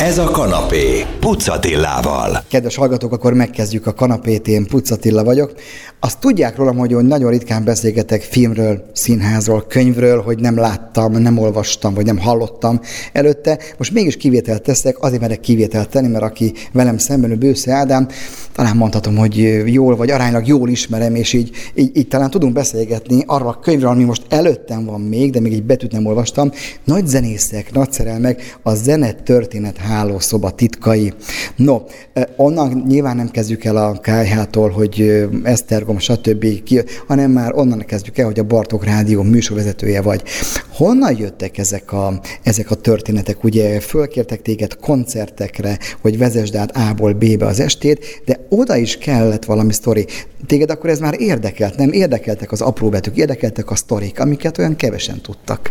Ez 0.00 0.18
a 0.18 0.24
kanapé, 0.24 1.06
Pucatillával. 1.18 2.44
Kedves 2.48 2.76
hallgatók, 2.76 3.12
akkor 3.12 3.34
megkezdjük 3.34 3.86
a 3.86 3.94
kanapét, 3.94 4.48
én 4.48 4.66
Pucatilla 4.66 5.24
vagyok. 5.24 5.52
Azt 6.00 6.18
tudják 6.18 6.56
rólam, 6.56 6.76
hogy 6.76 6.96
nagyon 6.96 7.30
ritkán 7.30 7.64
beszélgetek 7.64 8.22
filmről, 8.22 8.90
színházról, 8.92 9.64
könyvről, 9.68 10.22
hogy 10.22 10.38
nem 10.38 10.58
láttam, 10.58 11.12
nem 11.12 11.38
olvastam, 11.38 11.94
vagy 11.94 12.04
nem 12.04 12.18
hallottam 12.18 12.80
előtte. 13.12 13.58
Most 13.78 13.92
mégis 13.92 14.16
kivételt 14.16 14.62
teszek, 14.62 15.02
azért 15.02 15.20
merek 15.20 15.40
kivételt 15.40 15.88
tenni, 15.88 16.08
mert 16.08 16.24
aki 16.24 16.52
velem 16.72 16.98
szemben, 16.98 17.30
ő 17.30 17.36
Bősze 17.36 17.72
Ádám, 17.72 18.08
talán 18.52 18.76
mondhatom, 18.76 19.16
hogy 19.16 19.62
jól 19.72 19.96
vagy 19.96 20.10
aránylag 20.10 20.46
jól 20.46 20.68
ismerem, 20.68 21.14
és 21.14 21.32
így, 21.32 21.50
így, 21.74 21.96
így 21.96 22.08
talán 22.08 22.30
tudunk 22.30 22.52
beszélgetni 22.52 23.22
arra 23.26 23.46
a 23.48 23.58
könyvről, 23.58 23.90
ami 23.90 24.04
most 24.04 24.22
előttem 24.28 24.84
van 24.84 25.00
még, 25.00 25.32
de 25.32 25.40
még 25.40 25.52
egy 25.52 25.62
betűt 25.62 25.92
nem 25.92 26.06
olvastam. 26.06 26.50
Nagy 26.84 27.06
zenészek, 27.06 27.72
nagy 27.72 27.92
szerelmek, 27.92 28.58
a 28.62 28.74
zene 28.74 29.12
történet 29.12 29.76
hálószoba 29.76 30.50
titkai. 30.50 31.12
No, 31.56 31.80
onnan 32.36 32.84
nyilván 32.86 33.16
nem 33.16 33.30
kezdjük 33.30 33.64
el 33.64 33.76
a 33.76 33.92
KH-tól, 33.92 34.68
hogy 34.68 35.28
Esztergom, 35.42 35.98
stb., 35.98 36.62
ki, 36.62 36.80
hanem 37.06 37.30
már 37.30 37.52
onnan 37.54 37.78
kezdjük 37.78 38.18
el, 38.18 38.26
hogy 38.26 38.38
a 38.38 38.44
Bartók 38.44 38.84
Rádió 38.84 39.22
műsorvezetője 39.22 40.02
vagy. 40.02 40.22
Honnan 40.72 41.16
jöttek 41.18 41.58
ezek 41.58 41.92
a, 41.92 42.20
ezek 42.42 42.70
a 42.70 42.74
történetek? 42.74 43.44
Ugye 43.44 43.80
fölkértek 43.80 44.42
téged 44.42 44.76
koncertekre, 44.76 45.78
hogy 46.00 46.18
vezesd 46.18 46.54
át 46.54 46.76
A-ból 46.76 47.12
B-be 47.12 47.46
az 47.46 47.60
estét, 47.60 48.22
de 48.24 48.46
oda 48.50 48.76
is 48.76 48.98
kellett 48.98 49.44
valami 49.44 49.72
sztori. 49.72 50.06
Téged 50.46 50.70
akkor 50.70 50.90
ez 50.90 50.98
már 50.98 51.20
érdekelt, 51.20 51.76
nem? 51.76 51.92
Érdekeltek 51.92 52.52
az 52.52 52.60
apró 52.60 52.88
betűk, 52.88 53.16
érdekeltek 53.16 53.70
a 53.70 53.74
sztorik, 53.74 54.20
amiket 54.20 54.58
olyan 54.58 54.76
kevesen 54.76 55.20
tudtak. 55.20 55.70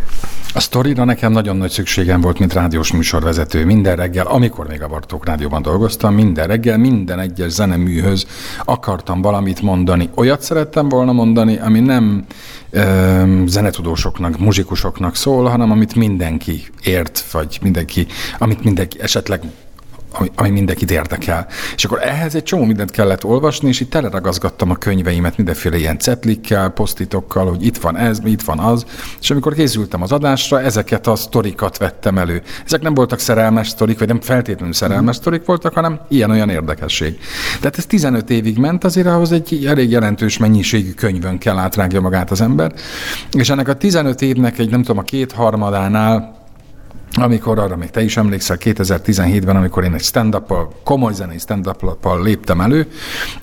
A 0.54 0.60
sztorira 0.60 1.04
nekem 1.04 1.32
nagyon 1.32 1.56
nagy 1.56 1.70
szükségem 1.70 2.20
volt, 2.20 2.38
mint 2.38 2.52
rádiós 2.52 2.92
műsorvezető. 2.92 3.64
Minden 3.64 3.96
reggel, 3.96 4.26
amikor 4.26 4.68
még 4.68 4.82
a 4.82 4.88
Bartók 4.88 5.26
Rádióban 5.26 5.62
dolgoztam, 5.62 6.14
minden 6.14 6.46
reggel, 6.46 6.78
minden 6.78 7.18
egyes 7.18 7.50
zeneműhöz 7.50 8.26
akartam 8.64 9.22
valamit 9.22 9.62
mondani. 9.62 10.08
Olyat 10.14 10.42
szerettem 10.42 10.88
volna 10.88 11.12
mondani, 11.12 11.58
ami 11.58 11.80
nem 11.80 12.24
ö, 12.70 13.42
zenetudósoknak, 13.46 14.38
muzsikusoknak 14.38 15.16
szól, 15.16 15.44
hanem 15.48 15.70
amit 15.70 15.94
mindenki 15.94 16.62
ért, 16.84 17.24
vagy 17.32 17.58
mindenki, 17.62 18.06
amit 18.38 18.64
mindenki 18.64 19.00
esetleg 19.00 19.40
ami, 20.12 20.30
ami 20.34 20.50
mindenkit 20.50 20.90
érdekel. 20.90 21.46
És 21.74 21.84
akkor 21.84 22.02
ehhez 22.02 22.34
egy 22.34 22.42
csomó 22.42 22.64
mindent 22.64 22.90
kellett 22.90 23.24
olvasni, 23.24 23.68
és 23.68 23.80
itt 23.80 23.90
teleragazgattam 23.90 24.70
a 24.70 24.76
könyveimet 24.76 25.36
mindenféle 25.36 25.76
ilyen 25.76 25.98
cetlikkel, 25.98 26.68
posztitokkal, 26.68 27.48
hogy 27.48 27.64
itt 27.64 27.76
van 27.76 27.96
ez, 27.96 28.18
itt 28.24 28.42
van 28.42 28.58
az, 28.58 28.84
és 29.20 29.30
amikor 29.30 29.54
készültem 29.54 30.02
az 30.02 30.12
adásra, 30.12 30.60
ezeket 30.60 31.06
a 31.06 31.16
sztorikat 31.16 31.78
vettem 31.78 32.18
elő. 32.18 32.42
Ezek 32.64 32.80
nem 32.80 32.94
voltak 32.94 33.18
szerelmes 33.18 33.68
sztorik, 33.68 33.98
vagy 33.98 34.08
nem 34.08 34.20
feltétlenül 34.20 34.74
szerelmes 34.74 35.16
mm. 35.16 35.20
sztorik 35.20 35.44
voltak, 35.44 35.74
hanem 35.74 36.00
ilyen-olyan 36.08 36.48
érdekesség. 36.48 37.18
Tehát 37.60 37.78
ez 37.78 37.86
15 37.86 38.30
évig 38.30 38.58
ment, 38.58 38.84
azért 38.84 39.06
ahhoz 39.06 39.32
egy 39.32 39.64
elég 39.66 39.90
jelentős 39.90 40.38
mennyiségű 40.38 40.92
könyvön 40.92 41.38
kell 41.38 41.58
átrágja 41.58 42.00
magát 42.00 42.30
az 42.30 42.40
ember, 42.40 42.72
és 43.32 43.50
ennek 43.50 43.68
a 43.68 43.74
15 43.74 44.22
évnek 44.22 44.58
egy 44.58 44.70
nem 44.70 44.82
tudom, 44.82 44.98
a 44.98 45.02
kétharmadánál 45.02 46.39
amikor 47.12 47.58
arra 47.58 47.76
még 47.76 47.90
te 47.90 48.02
is 48.02 48.16
emlékszel, 48.16 48.56
2017-ben, 48.60 49.56
amikor 49.56 49.84
én 49.84 49.94
egy 49.94 50.02
stand 50.02 50.42
komoly 50.84 51.12
zenei 51.12 51.38
stand 51.38 51.70
léptem 52.22 52.60
elő, 52.60 52.86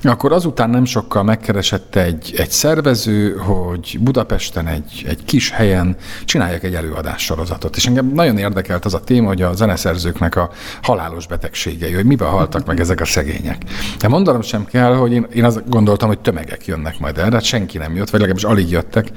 akkor 0.04 0.32
azután 0.32 0.70
nem 0.70 0.86
sokkal 0.86 1.24
megkeresett 1.24 1.96
egy, 1.96 2.34
egy 2.38 2.50
szervező, 2.50 3.36
hogy 3.36 3.98
Budapesten 4.00 4.68
egy, 4.68 5.06
egy 5.08 5.26
kis 5.26 5.50
helyen 5.50 5.96
csináljak 6.26 6.64
egy 6.64 6.76
előadássorozatot. 6.76 7.76
És 7.76 7.86
engem 7.86 8.12
nagyon 8.14 8.38
érdekelt 8.38 8.86
az 8.86 8.94
a 8.94 9.00
téma, 9.00 9.28
hogy 9.28 9.42
a 9.42 9.54
zeneszerzőknek 9.54 10.36
a 10.36 10.52
halálos 10.82 11.28
betegségei, 11.28 11.94
hogy 11.94 12.06
miben 12.06 12.30
haltak 12.30 12.66
meg 12.66 12.80
ezek 12.80 13.02
a 13.02 13.06
szegények. 13.06 13.62
De 14.00 14.08
mondanom 14.08 14.42
sem 14.42 14.66
kell, 14.66 14.96
hogy 14.96 15.12
én, 15.12 15.28
én 15.34 15.44
azt 15.44 15.70
gondoltam, 15.70 16.08
hogy 16.08 16.20
tömegek 16.20 16.66
jönnek 16.66 17.00
majd 17.00 17.18
erre, 17.18 17.32
hát 17.32 17.44
senki 17.44 17.78
nem 17.78 17.96
jött, 17.96 18.10
vagy 18.10 18.20
legalábbis 18.20 18.44
alig 18.44 18.70
jöttek. 18.70 19.08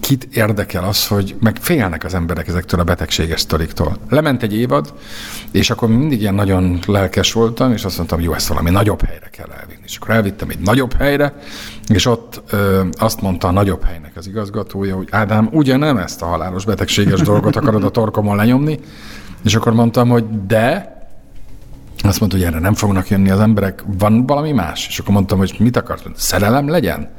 Kit 0.00 0.28
érdekel 0.32 0.84
az, 0.84 1.06
hogy 1.06 1.36
meg 1.40 1.56
félnek 1.60 2.04
az 2.04 2.14
emberek 2.14 2.48
ezektől 2.48 2.80
a 2.80 2.84
betegséges 2.84 3.40
sztoriktól, 3.40 3.87
Szóval 3.88 4.06
lement 4.08 4.42
egy 4.42 4.54
évad, 4.54 4.94
és 5.50 5.70
akkor 5.70 5.88
mindig 5.88 6.20
ilyen 6.20 6.34
nagyon 6.34 6.78
lelkes 6.86 7.32
voltam, 7.32 7.72
és 7.72 7.84
azt 7.84 7.96
mondtam, 7.96 8.20
jó, 8.20 8.32
ezt 8.32 8.48
valami 8.48 8.70
nagyobb 8.70 9.02
helyre 9.02 9.28
kell 9.30 9.50
elvinni. 9.60 9.80
És 9.84 9.96
akkor 9.96 10.14
elvittem 10.14 10.48
egy 10.48 10.58
nagyobb 10.58 10.92
helyre, 10.92 11.34
és 11.86 12.06
ott 12.06 12.42
ö, 12.50 12.84
azt 12.98 13.20
mondta 13.20 13.48
a 13.48 13.50
nagyobb 13.50 13.84
helynek 13.84 14.12
az 14.16 14.26
igazgatója, 14.26 14.96
hogy 14.96 15.08
Ádám, 15.10 15.48
ugye 15.52 15.76
nem 15.76 15.96
ezt 15.96 16.22
a 16.22 16.26
halálos 16.26 16.64
betegséges 16.64 17.20
dolgot 17.20 17.56
akarod 17.56 17.84
a 17.84 17.90
torkomon 17.90 18.36
lenyomni? 18.36 18.78
És 19.44 19.54
akkor 19.54 19.72
mondtam, 19.72 20.08
hogy 20.08 20.24
de, 20.46 20.96
azt 22.02 22.20
mondta, 22.20 22.38
hogy 22.38 22.46
erre 22.46 22.58
nem 22.58 22.74
fognak 22.74 23.08
jönni 23.08 23.30
az 23.30 23.40
emberek, 23.40 23.84
van 23.98 24.26
valami 24.26 24.52
más? 24.52 24.86
És 24.88 24.98
akkor 24.98 25.12
mondtam, 25.14 25.38
hogy 25.38 25.56
mit 25.58 25.76
akart? 25.76 26.08
Szerelem 26.16 26.68
legyen? 26.68 27.10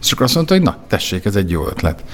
És 0.00 0.12
akkor 0.12 0.24
azt 0.24 0.34
mondta, 0.34 0.54
hogy 0.54 0.62
na, 0.62 0.76
tessék, 0.86 1.24
ez 1.24 1.36
egy 1.36 1.50
jó 1.50 1.66
ötlet. 1.66 2.04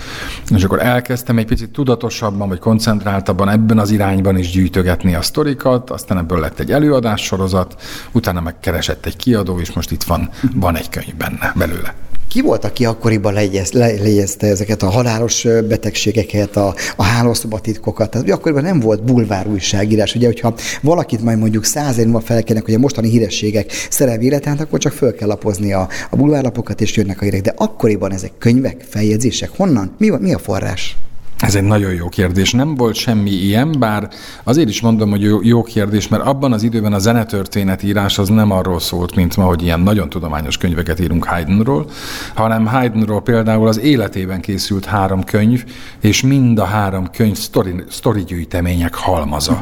És 0.54 0.64
akkor 0.64 0.82
elkezdtem 0.82 1.38
egy 1.38 1.46
picit 1.46 1.70
tudatosabban, 1.70 2.48
vagy 2.48 2.58
koncentráltabban 2.58 3.48
ebben 3.48 3.78
az 3.78 3.90
irányban 3.90 4.38
is 4.38 4.50
gyűjtögetni 4.50 5.14
a 5.14 5.22
sztorikat, 5.22 5.90
aztán 5.90 6.18
ebből 6.18 6.40
lett 6.40 6.58
egy 6.58 6.72
előadás 6.72 7.22
sorozat, 7.22 7.82
utána 8.12 8.40
megkeresett 8.40 9.06
egy 9.06 9.16
kiadó, 9.16 9.60
és 9.60 9.72
most 9.72 9.90
itt 9.90 10.02
van, 10.02 10.30
van 10.54 10.76
egy 10.76 10.88
könyv 10.88 11.14
benne, 11.14 11.52
belőle. 11.56 11.94
Ki 12.34 12.40
volt, 12.40 12.64
aki 12.64 12.84
akkoriban 12.84 13.32
lejegyezte 13.72 14.46
ezeket 14.46 14.82
a 14.82 14.90
halálos 14.90 15.46
betegségeket, 15.68 16.56
a, 16.56 16.74
a 16.96 17.02
hálószobatitkokat? 17.02 18.10
Tehát 18.10 18.30
akkoriban 18.30 18.62
nem 18.62 18.80
volt 18.80 19.04
bulvár 19.04 19.46
újságírás. 19.46 20.14
Ugye, 20.14 20.26
hogyha 20.26 20.54
valakit 20.82 21.22
majd 21.22 21.38
mondjuk 21.38 21.64
száz 21.64 21.98
év 21.98 22.04
múlva 22.04 22.20
felkelnek, 22.20 22.64
hogy 22.64 22.74
a 22.74 22.78
mostani 22.78 23.08
hírességek 23.08 23.72
szerelmi 23.90 24.24
életát, 24.24 24.60
akkor 24.60 24.78
csak 24.78 24.92
föl 24.92 25.14
kell 25.14 25.28
lapozni 25.28 25.72
a, 25.72 25.88
a 26.10 26.16
bulvárlapokat, 26.16 26.80
és 26.80 26.96
jönnek 26.96 27.20
a 27.20 27.24
hírek. 27.24 27.40
De 27.40 27.54
akkoriban 27.56 28.12
ezek 28.12 28.32
könyvek, 28.38 28.84
feljegyzések, 28.88 29.50
honnan? 29.56 29.94
Mi, 29.98 30.10
mi 30.20 30.32
a 30.34 30.38
forrás? 30.38 30.96
Ez 31.40 31.54
egy 31.54 31.62
nagyon 31.62 31.92
jó 31.92 32.08
kérdés. 32.08 32.52
Nem 32.52 32.74
volt 32.74 32.94
semmi 32.94 33.30
ilyen, 33.30 33.76
bár 33.78 34.08
azért 34.42 34.68
is 34.68 34.80
mondom, 34.80 35.10
hogy 35.10 35.22
jó, 35.22 35.38
jó 35.42 35.62
kérdés, 35.62 36.08
mert 36.08 36.22
abban 36.22 36.52
az 36.52 36.62
időben 36.62 36.92
a 36.92 36.98
zenetörténet 36.98 37.82
írás 37.82 38.18
az 38.18 38.28
nem 38.28 38.50
arról 38.50 38.80
szólt, 38.80 39.14
mint 39.14 39.36
ma, 39.36 39.44
hogy 39.44 39.62
ilyen 39.62 39.80
nagyon 39.80 40.08
tudományos 40.08 40.56
könyveket 40.56 41.00
írunk 41.00 41.24
Haydnról, 41.24 41.90
hanem 42.34 42.66
Haydnról 42.66 43.22
például 43.22 43.68
az 43.68 43.80
életében 43.80 44.40
készült 44.40 44.84
három 44.84 45.24
könyv, 45.24 45.64
és 46.00 46.22
mind 46.22 46.58
a 46.58 46.64
három 46.64 47.10
könyv 47.10 47.36
sztori, 47.36 47.74
sztori 47.88 48.24
gyűjtemények 48.24 48.94
halmaza. 48.94 49.60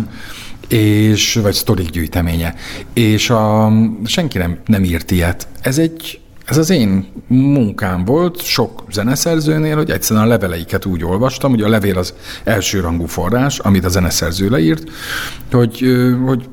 és, 0.69 1.35
vagy 1.35 1.55
sztorik 1.55 1.91
gyűjteménye. 1.91 2.55
És 2.93 3.31
a, 3.31 3.73
senki 4.05 4.39
nem, 4.39 4.59
nem 4.67 4.85
írt 4.85 5.11
ilyet. 5.11 5.49
Ez 5.61 5.79
egy 5.79 6.22
ez 6.45 6.57
az 6.57 6.71
én 6.71 7.13
munkám 7.27 8.05
volt 8.05 8.43
sok 8.43 8.85
zeneszerzőnél, 8.91 9.77
hogy 9.77 9.91
egyszerűen 9.91 10.27
a 10.27 10.29
leveleiket 10.29 10.85
úgy 10.85 11.05
olvastam, 11.05 11.51
hogy 11.51 11.63
a 11.63 11.69
levél 11.69 11.99
az 11.99 12.15
elsőrangú 12.45 13.07
forrás, 13.07 13.59
amit 13.59 13.85
a 13.85 13.89
zeneszerző 13.89 14.49
leírt, 14.49 14.83
hogy, 15.51 15.87
hogy 16.27 16.49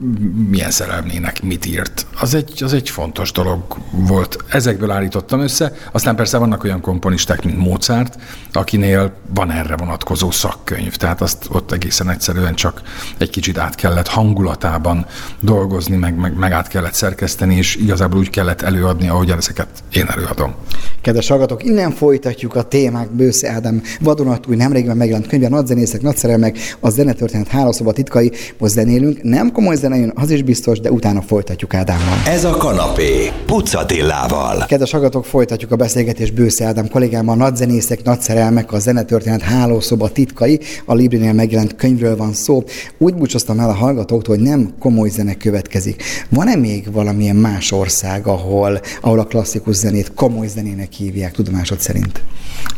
milyen 0.49 0.71
szerelmének 0.71 1.43
mit 1.43 1.65
írt. 1.65 2.05
Az 2.19 2.33
egy, 2.33 2.63
az 2.63 2.73
egy 2.73 2.89
fontos 2.89 3.31
dolog 3.31 3.61
volt. 3.91 4.37
Ezekből 4.47 4.91
állítottam 4.91 5.39
össze. 5.39 5.73
Aztán 5.91 6.15
persze 6.15 6.37
vannak 6.37 6.63
olyan 6.63 6.81
komponisták, 6.81 7.43
mint 7.43 7.57
Mozart, 7.57 8.19
akinél 8.51 9.13
van 9.33 9.51
erre 9.51 9.75
vonatkozó 9.75 10.31
szakkönyv. 10.31 10.95
Tehát 10.95 11.21
azt 11.21 11.45
ott 11.51 11.71
egészen 11.71 12.09
egyszerűen 12.09 12.55
csak 12.55 12.81
egy 13.17 13.29
kicsit 13.29 13.57
át 13.57 13.75
kellett 13.75 14.07
hangulatában 14.07 15.05
dolgozni, 15.39 15.95
meg, 15.95 16.15
meg, 16.15 16.37
meg 16.37 16.51
át 16.51 16.67
kellett 16.67 16.93
szerkeszteni, 16.93 17.55
és 17.55 17.75
igazából 17.75 18.19
úgy 18.19 18.29
kellett 18.29 18.61
előadni, 18.61 19.07
ahogy 19.07 19.31
ezeket 19.31 19.78
én 19.93 20.05
előadom. 20.07 20.53
Kedves 21.01 21.27
hallgatók, 21.27 21.63
innen 21.63 21.91
folytatjuk 21.91 22.55
a 22.55 22.63
témák 22.63 23.11
Bősze 23.11 23.49
Ádám 23.49 23.81
vadonatúj 23.99 24.55
nemrégben 24.55 24.97
megjelent 24.97 25.27
könyve, 25.27 25.49
nagy 25.49 25.67
zenészek, 25.67 26.01
nagy 26.01 26.17
szerelmek, 26.17 26.57
a 26.79 26.89
zenetörténet 26.89 27.47
hálószoba 27.47 27.91
titkai. 27.91 28.31
Most 28.57 28.73
zenélünk, 28.73 29.23
nem 29.23 29.51
komoly 29.51 29.75
zene 29.75 29.97
jön, 29.97 30.11
az 30.15 30.29
is 30.29 30.43
biztos, 30.43 30.79
de 30.79 30.91
utána 30.91 31.21
folytatjuk 31.21 31.73
Ádámmal. 31.73 32.17
Ez 32.27 32.43
a 32.43 32.57
kanapé, 32.57 33.31
Pucatillával. 33.45 34.65
Kedves 34.67 34.91
hallgatók, 34.91 35.25
folytatjuk 35.25 35.71
a 35.71 35.75
beszélgetést 35.75 36.33
Bősze 36.33 36.65
Ádám 36.65 36.89
kollégámmal, 36.89 37.35
nagy 37.35 37.55
zenészek, 37.55 38.03
nagy 38.03 38.21
szerelmek, 38.21 38.71
a 38.71 38.79
zenetörténet 38.79 39.41
hálószoba 39.41 40.09
titkai, 40.09 40.59
a 40.85 40.93
Librinél 40.93 41.33
megjelent 41.33 41.75
könyvről 41.75 42.15
van 42.15 42.33
szó. 42.33 42.63
Úgy 42.97 43.13
búcsúztam 43.13 43.59
el 43.59 43.69
a 43.69 43.73
hallgatóktól, 43.73 44.35
hogy 44.35 44.45
nem 44.45 44.73
komoly 44.79 45.09
zene 45.09 45.33
következik. 45.33 46.03
Van-e 46.29 46.55
még 46.55 46.91
valamilyen 46.91 47.35
más 47.35 47.71
ország, 47.71 48.27
ahol, 48.27 48.79
ahol 49.01 49.19
a 49.19 49.25
klasszikus 49.25 49.68
zenét 49.73 50.13
komoly 50.13 50.47
zenének 50.47 50.91
hívják 50.91 51.31
tudomásod 51.31 51.79
szerint? 51.79 52.23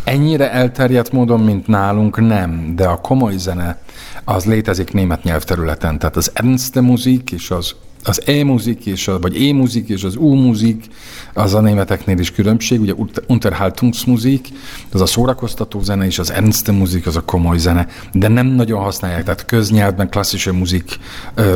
Ennyire 0.03 0.51
elterjedt 0.51 1.11
módon, 1.11 1.39
mint 1.39 1.67
nálunk 1.67 2.19
nem, 2.19 2.75
de 2.75 2.87
a 2.87 3.01
komoly 3.01 3.37
zene 3.37 3.81
az 4.23 4.45
létezik 4.45 4.93
német 4.93 5.23
nyelvterületen. 5.23 5.99
Tehát 5.99 6.15
az 6.15 6.31
Ernste 6.33 6.81
Musik 6.81 7.31
és 7.31 7.51
az 7.51 7.75
Az 8.03 8.21
e-muzik 8.27 8.85
és 8.85 9.07
a, 9.07 9.19
vagy 9.19 9.47
e-muzik 9.47 9.89
és 9.89 10.03
az 10.03 10.15
u-muzik, 10.15 10.85
az 11.33 11.53
a 11.53 11.61
németeknél 11.61 12.19
is 12.19 12.31
különbség, 12.31 12.81
ugye 12.81 12.93
Unterhaltungsmusik, 13.27 14.47
az 14.91 15.01
a 15.01 15.05
szórakoztató 15.05 15.81
zene, 15.81 16.05
és 16.05 16.19
az 16.19 16.31
Ernste 16.31 16.71
Musik, 16.71 17.07
az 17.07 17.15
a 17.15 17.21
komoly 17.21 17.57
zene, 17.57 17.87
de 18.13 18.27
nem 18.27 18.47
nagyon 18.47 18.81
használják, 18.81 19.23
tehát 19.23 19.45
köznyelvben 19.45 20.09
klasszische 20.09 20.51
muzik 20.51 20.97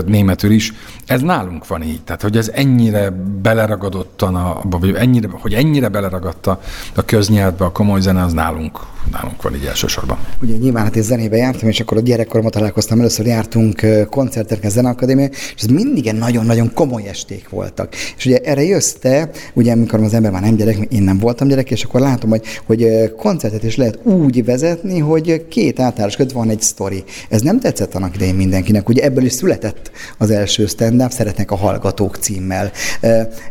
németül 0.05 0.51
is. 0.51 0.73
Ez 1.05 1.21
nálunk 1.21 1.67
van 1.67 1.83
így, 1.83 2.01
tehát 2.01 2.21
hogy 2.21 2.37
ez 2.37 2.51
ennyire 2.53 3.09
beleragadottan, 3.41 4.35
a, 4.35 4.61
vagy 4.63 4.93
ennyire, 4.95 5.27
hogy 5.31 5.53
ennyire 5.53 5.87
beleragadta 5.87 6.61
a 6.95 7.05
köznyelvbe 7.05 7.65
a 7.65 7.71
komoly 7.71 8.01
zene, 8.01 8.23
az 8.23 8.33
nálunk, 8.33 8.79
nálunk 9.11 9.41
van 9.41 9.55
így 9.55 9.65
elsősorban. 9.65 10.17
Ugye 10.41 10.55
nyilván 10.55 10.83
hát 10.83 10.95
én 10.95 11.03
zenébe 11.03 11.35
jártam, 11.35 11.69
és 11.69 11.79
akkor 11.79 11.97
a 11.97 12.01
gyerekkoromban 12.01 12.51
találkoztam, 12.51 12.99
először 12.99 13.25
jártunk 13.25 13.81
koncertekre, 14.09 14.69
zeneakadémia, 14.69 15.25
és 15.25 15.61
ez 15.61 15.65
mindig 15.67 16.07
egy 16.07 16.17
nagyon-nagyon 16.35 16.73
komoly 16.73 17.07
esték 17.07 17.49
voltak. 17.49 17.95
És 18.17 18.25
ugye 18.25 18.37
erre 18.37 18.63
jössz 18.63 18.91
te, 18.91 19.29
ugye 19.53 19.71
amikor 19.71 19.99
az 19.99 20.13
ember 20.13 20.31
már 20.31 20.41
nem 20.41 20.55
gyerek, 20.55 20.77
én 20.89 21.03
nem 21.03 21.17
voltam 21.17 21.47
gyerek, 21.47 21.71
és 21.71 21.83
akkor 21.83 21.99
látom, 22.01 22.29
hogy, 22.29 22.43
hogy 22.65 23.11
koncertet 23.17 23.63
is 23.63 23.75
lehet 23.75 24.05
úgy 24.05 24.45
vezetni, 24.45 24.99
hogy 24.99 25.47
két 25.47 25.79
általános 25.79 26.15
között 26.15 26.31
van 26.31 26.49
egy 26.49 26.61
sztori. 26.61 27.03
Ez 27.29 27.41
nem 27.41 27.59
tetszett 27.59 27.95
annak 27.95 28.15
idején 28.15 28.35
mindenkinek. 28.35 28.89
Ugye 28.89 29.03
ebből 29.03 29.25
is 29.25 29.33
született 29.33 29.91
az 30.17 30.29
első 30.29 30.65
stand-up, 30.65 31.11
szeretnek 31.11 31.51
a 31.51 31.55
hallgatók 31.55 32.15
címmel. 32.15 32.71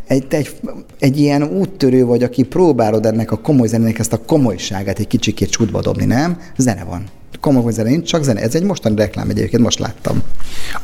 Egy, 0.07 0.27
egy, 0.29 0.51
egy 0.99 1.21
ilyen 1.21 1.43
úttörő 1.43 2.05
vagy, 2.05 2.23
aki 2.23 2.43
próbálod 2.43 3.07
ennek 3.07 3.33
a 3.33 3.37
komoly 3.37 3.67
zenének 3.67 3.99
ezt 3.99 4.13
a 4.13 4.25
komolyságát 4.27 4.99
egy 4.99 5.07
kicsikét 5.07 5.51
csútba 5.51 5.81
dobni, 5.81 6.05
nem? 6.05 6.39
Zene 6.57 6.85
van 6.85 7.05
komoly 7.44 7.73
zene 7.73 7.88
nincs, 7.88 8.08
csak 8.08 8.23
zene. 8.23 8.41
Ez 8.41 8.55
egy 8.55 8.62
mostani 8.62 8.96
reklám 8.96 9.29
egyébként, 9.29 9.62
most 9.62 9.79
láttam. 9.79 10.23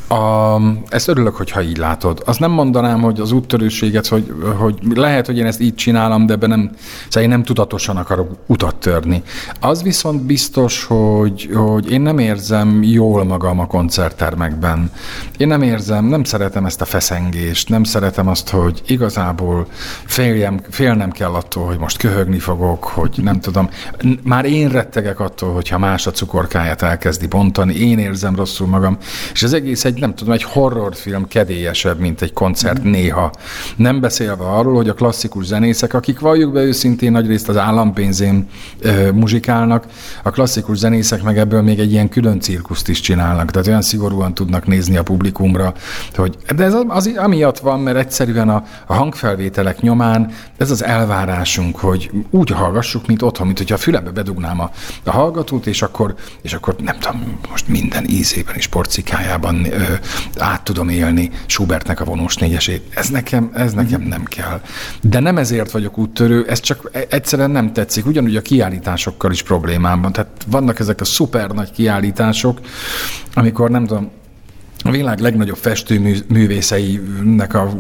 A, 0.08 0.60
ezt 0.88 1.08
örülök, 1.08 1.36
hogyha 1.36 1.62
így 1.62 1.76
látod. 1.76 2.22
Azt 2.26 2.38
nem 2.38 2.50
mondanám, 2.50 3.00
hogy 3.00 3.20
az 3.20 3.32
úttörőséget, 3.32 4.06
hogy, 4.06 4.32
hogy 4.58 4.74
lehet, 4.94 5.26
hogy 5.26 5.38
én 5.38 5.46
ezt 5.46 5.60
így 5.60 5.74
csinálom, 5.74 6.26
de 6.26 6.32
ebben 6.32 6.48
nem, 6.48 6.70
szóval 7.04 7.22
én 7.22 7.28
nem 7.28 7.42
tudatosan 7.42 7.96
akarok 7.96 8.36
utat 8.46 8.74
törni. 8.76 9.22
Az 9.60 9.82
viszont 9.82 10.22
biztos, 10.22 10.84
hogy, 10.84 11.50
hogy 11.54 11.90
én 11.90 12.00
nem 12.00 12.18
érzem 12.18 12.82
jól 12.82 13.24
magam 13.24 13.58
a 13.58 13.66
koncerttermekben. 13.66 14.90
Én 15.36 15.46
nem 15.46 15.62
érzem, 15.62 16.04
nem 16.04 16.24
szeretem 16.24 16.64
ezt 16.66 16.80
a 16.80 16.84
feszengést, 16.84 17.68
nem 17.68 17.84
szeretem 17.84 18.28
azt, 18.28 18.48
hogy 18.48 18.82
igazából 18.86 19.66
féljem, 20.04 20.60
félnem 20.70 21.10
kell 21.10 21.32
attól, 21.32 21.66
hogy 21.66 21.78
most 21.78 21.96
köhögni 21.96 22.38
fogok, 22.38 22.84
hogy 22.84 23.18
nem 23.22 23.40
tudom. 23.40 23.68
Már 24.22 24.44
én 24.44 24.68
rettegek 24.68 25.20
attól, 25.20 25.52
hogyha 25.52 25.78
más 25.78 26.06
a 26.06 26.10
cukor 26.10 26.48
torkáját 26.50 26.82
elkezdi 26.82 27.26
bontani, 27.26 27.74
én 27.74 27.98
érzem 27.98 28.36
rosszul 28.36 28.66
magam, 28.66 28.96
és 29.32 29.42
az 29.42 29.52
egész 29.52 29.84
egy, 29.84 30.00
nem 30.00 30.14
tudom, 30.14 30.32
egy 30.32 30.42
horrorfilm 30.42 31.28
kedélyesebb, 31.28 31.98
mint 31.98 32.22
egy 32.22 32.32
koncert 32.32 32.84
mm. 32.84 32.90
néha. 32.90 33.30
Nem 33.76 34.00
beszélve 34.00 34.44
arról, 34.44 34.74
hogy 34.74 34.88
a 34.88 34.94
klasszikus 34.94 35.44
zenészek, 35.44 35.94
akik 35.94 36.20
valljuk 36.20 36.52
be 36.52 36.62
őszintén 36.62 37.12
nagyrészt 37.12 37.48
az 37.48 37.56
állampénzén 37.56 38.48
e, 38.82 39.12
muzsikálnak, 39.12 39.84
a 40.22 40.30
klasszikus 40.30 40.78
zenészek 40.78 41.22
meg 41.22 41.38
ebből 41.38 41.62
még 41.62 41.78
egy 41.78 41.92
ilyen 41.92 42.08
külön 42.08 42.40
cirkuszt 42.40 42.88
is 42.88 43.00
csinálnak, 43.00 43.50
tehát 43.50 43.68
olyan 43.68 43.82
szigorúan 43.82 44.34
tudnak 44.34 44.66
nézni 44.66 44.96
a 44.96 45.02
publikumra, 45.02 45.72
hogy 46.14 46.36
de 46.56 46.64
ez 46.64 46.74
az, 46.74 46.84
az 46.88 47.10
amiatt 47.16 47.58
van, 47.58 47.80
mert 47.80 47.96
egyszerűen 47.96 48.48
a, 48.48 48.64
a 48.86 48.94
hangfelvételek 48.94 49.80
nyomán 49.80 50.32
ez 50.56 50.70
az 50.70 50.84
elvárásunk, 50.84 51.76
hogy 51.76 52.10
úgy 52.30 52.50
hallgassuk, 52.50 53.06
mint 53.06 53.22
otthon, 53.22 53.46
mint 53.46 53.58
hogyha 53.58 53.74
a 53.74 53.78
fülembe 53.78 54.10
bedugnám 54.10 54.60
a, 54.60 54.70
a 55.04 55.10
hallgatót, 55.10 55.66
és 55.66 55.82
akkor 55.82 56.14
és 56.42 56.52
akkor 56.52 56.76
nem 56.76 56.98
tudom, 56.98 57.38
most 57.50 57.68
minden 57.68 58.08
ízében 58.08 58.54
és 58.54 58.66
porcikájában 58.66 59.64
ö, 59.72 59.82
át 60.38 60.62
tudom 60.62 60.88
élni 60.88 61.30
Schubertnek 61.46 62.00
a 62.00 62.04
vonós 62.04 62.36
négyesét. 62.36 62.92
Ez 62.94 63.08
nekem, 63.08 63.50
ez 63.54 63.72
nekem 63.72 64.00
nem 64.00 64.24
kell. 64.24 64.60
De 65.00 65.20
nem 65.20 65.38
ezért 65.38 65.70
vagyok 65.70 65.98
úttörő, 65.98 66.46
ez 66.48 66.60
csak 66.60 66.90
e- 66.92 67.06
egyszerűen 67.10 67.50
nem 67.50 67.72
tetszik. 67.72 68.06
Ugyanúgy 68.06 68.36
a 68.36 68.42
kiállításokkal 68.42 69.32
is 69.32 69.42
problémám 69.42 70.02
van. 70.02 70.12
Tehát 70.12 70.30
vannak 70.46 70.78
ezek 70.78 71.00
a 71.00 71.04
szuper 71.04 71.50
nagy 71.50 71.70
kiállítások, 71.70 72.60
amikor 73.34 73.70
nem 73.70 73.86
tudom, 73.86 74.10
a 74.82 74.90
világ 74.90 75.18
legnagyobb 75.18 75.56
festőművészeinek 75.56 77.54
a 77.54 77.72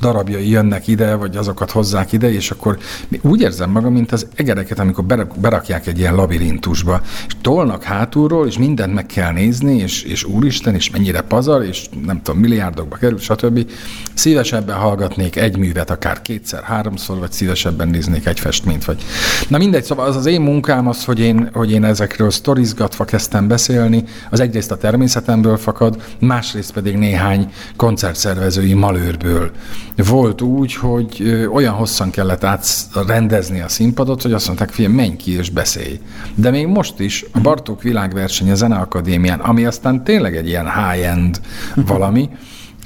darabjai 0.00 0.50
jönnek 0.50 0.86
ide, 0.86 1.14
vagy 1.14 1.36
azokat 1.36 1.70
hozzák 1.70 2.12
ide, 2.12 2.32
és 2.32 2.50
akkor 2.50 2.78
úgy 3.20 3.40
érzem 3.40 3.70
magam, 3.70 3.92
mint 3.92 4.12
az 4.12 4.26
egereket, 4.34 4.78
amikor 4.78 5.04
berakják 5.36 5.86
egy 5.86 5.98
ilyen 5.98 6.14
labirintusba, 6.14 7.00
és 7.26 7.32
tolnak 7.40 7.82
hátulról, 7.82 8.46
és 8.46 8.58
mindent 8.58 8.94
meg 8.94 9.06
kell 9.06 9.32
nézni, 9.32 9.76
és, 9.76 10.02
és 10.02 10.24
úristen, 10.24 10.74
és 10.74 10.90
mennyire 10.90 11.20
pazar, 11.20 11.64
és 11.64 11.86
nem 12.04 12.22
tudom, 12.22 12.40
milliárdokba 12.40 12.96
kerül, 12.96 13.18
stb. 13.18 13.70
Szívesebben 14.14 14.76
hallgatnék 14.76 15.36
egy 15.36 15.56
művet, 15.56 15.90
akár 15.90 16.22
kétszer, 16.22 16.62
háromszor, 16.62 17.18
vagy 17.18 17.32
szívesebben 17.32 17.88
néznék 17.88 18.26
egy 18.26 18.40
festményt, 18.40 18.84
vagy... 18.84 19.02
Na 19.48 19.58
mindegy, 19.58 19.84
szóval 19.84 20.06
az 20.06 20.16
az 20.16 20.26
én 20.26 20.40
munkám 20.40 20.88
az, 20.88 21.04
hogy 21.04 21.20
én, 21.20 21.50
hogy 21.52 21.70
én 21.70 21.84
ezekről 21.84 22.30
sztorizgatva 22.30 23.04
kezdtem 23.04 23.48
beszélni, 23.48 24.04
az 24.30 24.40
egyrészt 24.40 24.70
a 24.70 24.76
természetemből 24.76 25.56
fakad, 25.56 26.02
másrészt 26.28 26.72
pedig 26.72 26.96
néhány 26.96 27.52
koncertszervezői 27.76 28.72
malőrből. 28.72 29.50
Volt 29.96 30.40
úgy, 30.40 30.74
hogy 30.74 31.46
olyan 31.52 31.74
hosszan 31.74 32.10
kellett 32.10 32.44
átrendezni 32.44 33.60
a 33.60 33.68
színpadot, 33.68 34.22
hogy 34.22 34.32
azt 34.32 34.46
mondták, 34.46 34.70
fiam, 34.70 34.92
menj 34.92 35.16
ki 35.16 35.36
és 35.36 35.50
beszélj. 35.50 36.00
De 36.34 36.50
még 36.50 36.66
most 36.66 37.00
is 37.00 37.24
a 37.32 37.40
Bartók 37.40 37.82
világverseny 37.82 38.50
a 38.50 38.54
Zeneakadémián, 38.54 39.40
ami 39.40 39.64
aztán 39.64 40.04
tényleg 40.04 40.36
egy 40.36 40.48
ilyen 40.48 40.66
high-end 40.72 41.40
valami, 41.74 42.28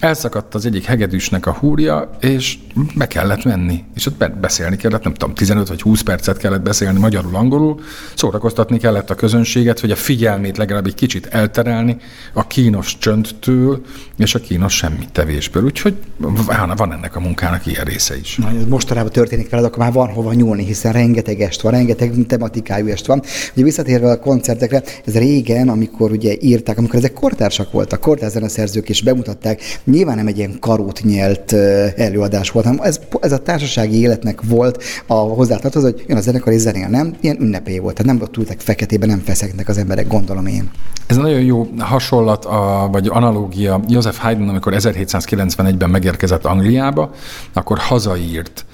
elszakadt 0.03 0.55
az 0.55 0.67
egyik 0.67 0.85
hegedűsnek 0.85 1.47
a 1.47 1.53
húrja, 1.53 2.11
és 2.21 2.59
be 2.95 3.07
kellett 3.07 3.45
menni. 3.45 3.85
És 3.95 4.07
ott 4.07 4.25
beszélni 4.41 4.77
kellett, 4.77 5.05
nem 5.05 5.15
tudom, 5.15 5.35
15 5.35 5.69
vagy 5.69 5.83
20 5.83 6.01
percet 6.01 6.37
kellett 6.37 6.63
beszélni 6.63 6.99
magyarul, 6.99 7.37
angolul, 7.37 7.81
szórakoztatni 8.15 8.79
kellett 8.79 9.11
a 9.11 9.15
közönséget, 9.15 9.81
hogy 9.81 9.91
a 9.91 9.97
figyelmét 9.97 10.57
legalább 10.57 10.87
egy 10.87 10.95
kicsit 10.95 11.27
elterelni 11.27 11.97
a 12.33 12.47
kínos 12.47 12.99
csöndtől, 12.99 13.81
és 14.17 14.35
a 14.35 14.39
kínos 14.39 14.77
semmit 14.77 15.13
tevésből. 15.13 15.65
Úgyhogy 15.65 15.97
van, 16.19 16.73
van 16.77 16.93
ennek 16.93 17.17
a 17.17 17.21
munkának 17.21 17.67
ilyen 17.67 17.85
része 17.85 18.19
is. 18.19 18.37
Na, 18.37 18.49
ez 18.49 18.67
mostanában 18.69 19.13
történik 19.13 19.51
veled, 19.51 19.67
akkor 19.67 19.79
már 19.79 19.93
van 19.93 20.09
hova 20.09 20.33
nyúlni, 20.33 20.65
hiszen 20.65 20.93
rengeteg 20.93 21.41
est 21.41 21.61
van, 21.61 21.73
rengeteg 21.73 22.27
tematikájú 22.27 22.87
est 22.87 23.07
van. 23.07 23.23
Ugye 23.55 23.65
visszatérve 23.65 24.11
a 24.11 24.19
koncertekre, 24.19 24.83
ez 25.05 25.15
régen, 25.15 25.69
amikor 25.69 26.11
ugye 26.11 26.37
írták, 26.41 26.79
amikor 26.79 26.97
ezek 26.99 27.13
kortársak 27.13 27.73
voltak, 27.73 28.01
kortárzeneszerzők 28.01 28.89
is 28.89 29.03
bemutatták, 29.03 29.61
nyilván 29.93 30.17
nem 30.17 30.27
egy 30.27 30.39
ilyen 30.39 30.56
karót 30.61 31.00
nyelt 31.05 31.53
előadás 31.97 32.50
volt, 32.50 32.65
hanem 32.67 32.81
ez, 32.83 33.00
ez 33.21 33.33
a 33.33 33.39
társasági 33.39 34.00
életnek 34.00 34.41
volt 34.49 34.83
a 35.06 35.15
hozzátartozó, 35.15 35.85
hogy 35.85 36.05
jön 36.06 36.17
a 36.17 36.21
zenekar 36.21 36.53
és 36.53 36.61
zenél, 36.61 36.89
nem? 36.89 37.15
Ilyen 37.21 37.41
ünnepé 37.41 37.79
volt, 37.79 37.94
tehát 37.94 38.12
nem 38.12 38.23
ott 38.23 38.37
ültek 38.37 38.61
feketében, 38.61 39.09
nem 39.09 39.23
feszeknek 39.25 39.69
az 39.69 39.79
emberek, 39.79 40.06
gondolom 40.06 40.47
én. 40.47 40.71
Ez 41.06 41.17
nagyon 41.17 41.41
jó 41.41 41.69
hasonlat, 41.79 42.44
a, 42.44 42.89
vagy 42.93 43.09
analógia. 43.11 43.81
Joseph 43.89 44.17
Haydn, 44.17 44.49
amikor 44.49 44.73
1791-ben 44.77 45.91
megérkezett 45.91 46.44
Angliába, 46.44 47.11
akkor 47.53 47.79
hazaírt 47.79 48.65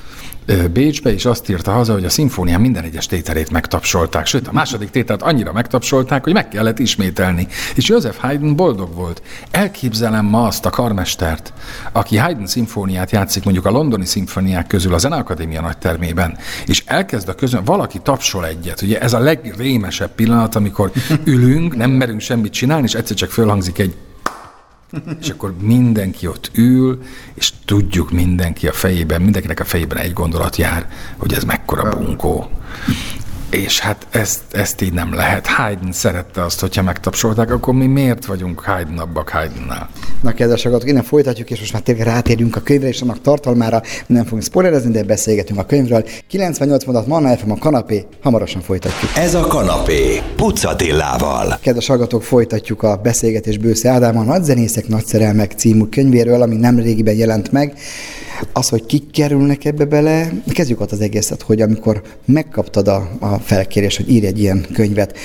Bécsbe, 0.72 1.12
és 1.12 1.24
azt 1.24 1.48
írta 1.48 1.72
haza, 1.72 1.92
hogy 1.92 2.04
a 2.04 2.08
szimfónián 2.08 2.60
minden 2.60 2.84
egyes 2.84 3.06
tételét 3.06 3.50
megtapsolták. 3.50 4.26
Sőt, 4.26 4.48
a 4.48 4.52
második 4.52 4.90
tételt 4.90 5.22
annyira 5.22 5.52
megtapsolták, 5.52 6.24
hogy 6.24 6.32
meg 6.32 6.48
kellett 6.48 6.78
ismételni. 6.78 7.46
És 7.74 7.88
József 7.88 8.16
Haydn 8.16 8.54
boldog 8.54 8.94
volt. 8.94 9.22
Elképzelem 9.50 10.24
ma 10.24 10.46
azt 10.46 10.66
a 10.66 10.70
karmestert, 10.70 11.52
aki 11.92 12.16
Haydn 12.16 12.44
szimfóniát 12.44 13.10
játszik 13.10 13.44
mondjuk 13.44 13.66
a 13.66 13.70
londoni 13.70 14.04
szimfóniák 14.04 14.66
közül 14.66 14.94
a 14.94 14.98
Zeneakadémia 14.98 15.60
nagy 15.60 15.78
termében, 15.78 16.38
és 16.66 16.82
elkezd 16.86 17.28
a 17.28 17.34
közön, 17.34 17.64
valaki 17.64 17.98
tapsol 18.02 18.46
egyet. 18.46 18.82
Ugye 18.82 19.00
ez 19.00 19.12
a 19.12 19.18
legrémesebb 19.18 20.10
pillanat, 20.10 20.54
amikor 20.54 20.92
ülünk, 21.24 21.76
nem 21.76 21.90
merünk 21.90 22.20
semmit 22.20 22.52
csinálni, 22.52 22.84
és 22.84 22.94
egyszer 22.94 23.16
csak 23.16 23.30
fölhangzik 23.30 23.78
egy 23.78 23.96
és 25.21 25.28
akkor 25.28 25.54
mindenki 25.61 26.26
ott 26.26 26.50
ül, 26.54 27.02
és 27.35 27.52
tudjuk 27.64 28.11
mindenki 28.11 28.68
a 28.68 28.73
fejében, 28.73 29.23
mindenkinek 29.23 29.61
a 29.61 29.64
fejében 29.64 29.99
egy 29.99 30.12
gondolat 30.12 30.57
jár, 30.57 30.88
hogy 31.16 31.33
ez 31.33 31.45
mekkora 31.45 31.97
bunkó. 31.97 32.50
És 33.50 33.80
hát 33.80 34.06
ezt, 34.10 34.40
ezt 34.50 34.80
így 34.80 34.92
nem 34.92 35.14
lehet. 35.14 35.46
Haydn 35.46 35.90
szerette 35.90 36.44
azt, 36.44 36.60
hogyha 36.60 36.82
megtapsolták, 36.82 37.50
akkor 37.50 37.74
mi 37.74 37.86
miért 37.86 38.24
vagyunk 38.24 38.60
Haydnabbak 38.60 39.28
Haydnnál? 39.28 39.88
Na, 40.22 40.32
kedves 40.32 40.62
hallgatók, 40.62 40.88
innen 40.88 41.02
folytatjuk, 41.02 41.50
és 41.50 41.58
most 41.58 41.72
már 41.72 41.82
tényleg 41.82 42.06
rátérünk 42.06 42.56
a 42.56 42.60
könyvre 42.60 42.88
és 42.88 43.00
annak 43.00 43.20
tartalmára. 43.20 43.82
Nem 44.06 44.24
fogunk 44.24 44.42
spoilerezni, 44.42 44.90
de 44.90 45.02
beszélgetünk 45.02 45.58
a 45.58 45.64
könyvről. 45.64 46.04
98 46.28 46.84
mondat 46.84 47.06
Manna 47.06 47.36
FM 47.36 47.50
a 47.50 47.58
kanapé, 47.58 48.06
hamarosan 48.22 48.60
folytatjuk. 48.60 49.10
Ez 49.14 49.34
a 49.34 49.46
kanapé, 49.46 50.22
Pucatillával. 50.36 51.58
Kedves 51.60 51.86
hallgatók, 51.86 52.22
folytatjuk 52.22 52.82
a 52.82 52.96
beszélgetés 52.96 53.58
Bősze 53.58 53.88
Ádám 53.88 54.18
a 54.18 54.22
Nagyzenészek, 54.22 54.88
Nagyszerelmek 54.88 55.52
című 55.52 55.84
könyvéről, 55.84 56.42
ami 56.42 56.56
nem 56.56 56.78
régiben 56.78 57.14
jelent 57.14 57.52
meg. 57.52 57.72
Az, 58.52 58.68
hogy 58.68 58.87
kik 58.87 59.11
kerülnek 59.11 59.64
ebbe 59.64 59.85
bele, 59.85 60.33
kezdjük 60.49 60.80
ott 60.80 60.92
az 60.92 61.00
egészet, 61.00 61.42
hogy 61.42 61.61
amikor 61.61 62.02
megkaptad 62.25 62.88
a, 62.88 63.11
a 63.18 63.38
felkérés, 63.38 63.97
hogy 63.97 64.11
írj 64.11 64.26
egy 64.26 64.38
ilyen 64.38 64.66
könyvet, 64.73 65.16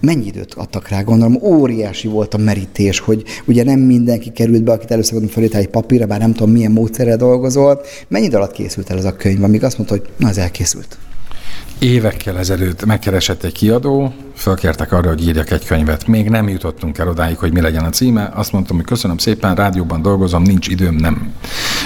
mennyi 0.00 0.26
időt 0.26 0.54
adtak 0.54 0.88
rá? 0.88 1.02
Gondolom 1.02 1.38
óriási 1.42 2.08
volt 2.08 2.34
a 2.34 2.38
merítés, 2.38 2.98
hogy 2.98 3.22
ugye 3.44 3.64
nem 3.64 3.80
mindenki 3.80 4.30
került 4.30 4.64
be, 4.64 4.72
akit 4.72 4.90
először 4.90 5.12
gondolom 5.12 5.34
fölírtál 5.34 5.60
egy 5.60 5.68
papírra, 5.68 6.06
bár 6.06 6.18
nem 6.18 6.32
tudom 6.32 6.52
milyen 6.52 6.72
módszerrel 6.72 7.16
dolgozol. 7.16 7.80
Mennyi 8.08 8.24
idő 8.24 8.36
alatt 8.36 8.52
készült 8.52 8.90
el 8.90 8.98
ez 8.98 9.04
a 9.04 9.16
könyv, 9.16 9.42
amíg 9.42 9.64
azt 9.64 9.76
mondta, 9.78 9.96
hogy 9.96 10.08
na, 10.16 10.28
ez 10.28 10.36
elkészült? 10.36 10.98
Évekkel 11.82 12.38
ezelőtt 12.38 12.84
megkeresett 12.84 13.42
egy 13.42 13.52
kiadó, 13.52 14.12
fölkértek 14.34 14.92
arra, 14.92 15.08
hogy 15.08 15.26
írjak 15.26 15.50
egy 15.50 15.66
könyvet. 15.66 16.06
Még 16.06 16.28
nem 16.28 16.48
jutottunk 16.48 16.98
el 16.98 17.08
odáig, 17.08 17.38
hogy 17.38 17.52
mi 17.52 17.60
legyen 17.60 17.84
a 17.84 17.90
címe. 17.90 18.30
Azt 18.34 18.52
mondtam, 18.52 18.76
hogy 18.76 18.84
köszönöm 18.84 19.18
szépen, 19.18 19.54
rádióban 19.54 20.02
dolgozom, 20.02 20.42
nincs 20.42 20.68
időm, 20.68 20.94
nem. 20.94 21.32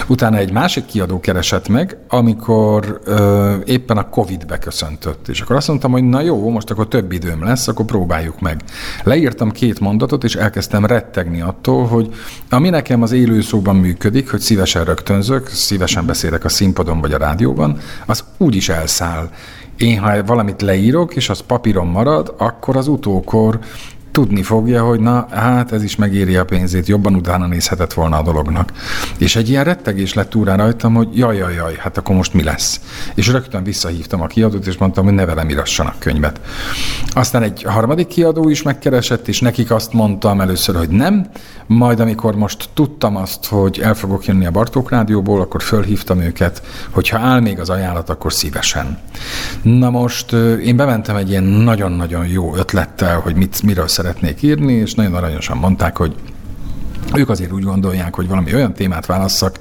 Utána 0.07 0.37
egy 0.37 0.53
másik 0.53 0.85
kiadó 0.85 1.21
keresett 1.21 1.69
meg, 1.69 1.97
amikor 2.09 3.01
ö, 3.05 3.55
éppen 3.65 3.97
a 3.97 4.09
Covid 4.09 4.47
beköszöntött. 4.47 5.29
És 5.29 5.41
akkor 5.41 5.57
azt 5.57 5.69
mondtam, 5.69 5.91
hogy 5.91 6.05
na 6.05 6.21
jó, 6.21 6.51
most 6.51 6.71
akkor 6.71 6.89
több 6.89 7.13
időm 7.13 7.45
lesz, 7.45 7.69
akkor 7.69 7.85
próbáljuk 7.85 8.41
meg. 8.41 8.61
Leírtam 9.05 9.51
két 9.51 9.81
mondatot, 9.81 10.25
és 10.25 10.35
elkezdtem 10.35 10.87
rettegni 10.87 11.41
attól, 11.41 11.87
hogy 11.87 12.15
ami 12.51 12.69
nekem 12.69 13.03
az 13.03 13.13
élő 13.13 13.41
szóban 13.41 13.77
működik, 13.77 14.31
hogy 14.31 14.41
szívesen 14.41 14.85
rögtönzök, 14.85 15.49
szívesen 15.49 16.07
beszélek 16.07 16.45
a 16.45 16.49
színpadon 16.49 17.01
vagy 17.01 17.13
a 17.13 17.19
rádióban, 17.19 17.79
az 18.07 18.25
úgy 18.39 18.55
is 18.55 18.69
elszáll. 18.69 19.31
Én, 19.77 19.99
ha 19.99 20.25
valamit 20.25 20.63
leírok, 20.63 21.17
és 21.17 21.29
az 21.29 21.41
papíron 21.41 21.87
marad, 21.87 22.35
akkor 22.39 22.77
az 22.77 22.89
utókor 22.89 23.59
tudni 24.17 24.43
fogja, 24.43 24.85
hogy 24.85 25.01
na, 25.01 25.27
hát 25.31 25.73
ez 25.73 25.83
is 25.83 25.97
megéri 25.97 26.37
a 26.37 26.45
pénzét, 26.45 26.87
jobban 26.87 27.15
utána 27.15 27.47
nézhetett 27.47 27.93
volna 27.93 28.19
a 28.19 28.23
dolognak. 28.23 28.73
És 29.19 29.37
egy 29.37 29.49
ilyen 29.49 29.65
rettegés 29.65 30.15
lett 30.15 30.31
túrán 30.31 30.57
rajtam, 30.57 30.95
hogy 30.95 31.09
jaj, 31.19 31.37
jaj, 31.37 31.55
jaj, 31.55 31.75
hát 31.79 31.99
akkor 31.99 32.15
most 32.15 32.35
mi 32.35 32.43
lesz? 32.43 32.81
És 33.15 33.29
rögtön 33.29 33.63
visszahívtam 33.63 34.21
a 34.21 34.27
kiadót, 34.27 34.67
és 34.67 34.77
mondtam, 34.77 35.05
hogy 35.05 35.15
ne 35.15 35.25
velem 35.25 35.51
írassanak 35.51 35.99
könyvet. 35.99 36.41
Aztán 37.13 37.43
egy 37.43 37.63
harmadik 37.63 38.07
kiadó 38.07 38.49
is 38.49 38.63
megkeresett, 38.63 39.29
és 39.29 39.41
nekik 39.41 39.71
azt 39.71 39.93
mondtam 39.93 40.41
először, 40.41 40.77
hogy 40.77 40.89
nem, 40.89 41.27
majd 41.67 42.01
amikor 42.01 42.37
most 42.37 42.69
tudtam 42.75 43.17
azt, 43.17 43.47
hogy 43.47 43.81
el 43.83 43.95
fogok 43.95 44.27
jönni 44.27 44.47
a 44.47 44.51
Bartók 44.51 44.91
Rádióból, 44.91 45.41
akkor 45.41 45.63
fölhívtam 45.63 46.21
őket, 46.21 46.63
hogy 46.91 47.09
ha 47.09 47.19
áll 47.19 47.41
még 47.41 47.61
az 47.61 47.71
ajánlat, 47.71 48.11
akkor 48.11 48.33
szívesen. 48.33 48.99
Na 49.63 49.91
most 49.91 50.33
én 50.65 50.77
bementem 50.77 51.17
egy 51.17 51.31
ilyen 51.31 51.45
nagyon-nagyon 51.45 52.27
jó 52.27 52.57
ötlettel, 52.57 53.21
hogy 53.21 53.35
mit, 53.35 53.63
miről 53.63 53.89
szeretném 53.89 54.05
szeretnék 54.07 54.43
írni, 54.43 54.73
és 54.73 54.95
nagyon 54.95 55.15
aranyosan 55.15 55.57
mondták, 55.57 55.97
hogy 55.97 56.15
ők 57.15 57.29
azért 57.29 57.53
úgy 57.53 57.63
gondolják, 57.63 58.15
hogy 58.15 58.29
valami 58.29 58.55
olyan 58.55 58.75
témát 58.75 59.07
válasszak, 59.07 59.59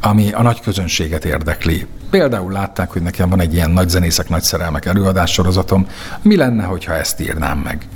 ami 0.00 0.32
a 0.32 0.42
nagy 0.42 0.60
közönséget 0.60 1.24
érdekli. 1.24 1.86
Például 2.10 2.52
látták, 2.52 2.90
hogy 2.92 3.02
nekem 3.02 3.28
van 3.28 3.40
egy 3.40 3.54
ilyen 3.54 3.70
nagy 3.70 3.88
zenészek, 3.88 4.28
nagy 4.28 4.42
szerelmek 4.42 4.84
előadássorozatom, 4.84 5.86
mi 6.22 6.36
lenne, 6.36 6.64
hogyha 6.64 6.94
ezt 6.94 7.20
írnám 7.20 7.58
meg? 7.58 7.88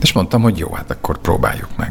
És 0.00 0.12
mondtam, 0.12 0.42
hogy 0.42 0.58
jó, 0.58 0.72
hát 0.72 0.90
akkor 0.90 1.18
próbáljuk 1.18 1.68
meg. 1.76 1.90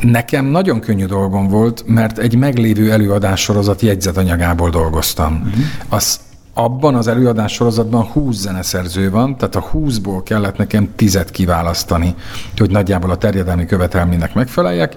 Nekem 0.00 0.44
nagyon 0.44 0.80
könnyű 0.80 1.04
dolgom 1.04 1.48
volt, 1.48 1.84
mert 1.86 2.18
egy 2.18 2.36
meglévő 2.36 2.92
előadássorozat 2.92 3.82
jegyzetanyagából 3.82 4.70
dolgoztam. 4.70 5.34
Uh-huh. 5.34 5.64
Az 5.88 6.20
abban 6.58 6.94
az 6.94 7.06
előadás 7.06 7.52
sorozatban 7.52 8.04
20 8.04 8.36
zeneszerző 8.36 9.10
van, 9.10 9.36
tehát 9.36 9.56
a 9.56 9.70
20-ból 9.74 10.20
kellett 10.24 10.56
nekem 10.56 10.92
tizet 10.96 11.30
kiválasztani, 11.30 12.14
hogy 12.56 12.70
nagyjából 12.70 13.10
a 13.10 13.16
terjedelmi 13.16 13.66
követelménynek 13.66 14.34
megfeleljek, 14.34 14.96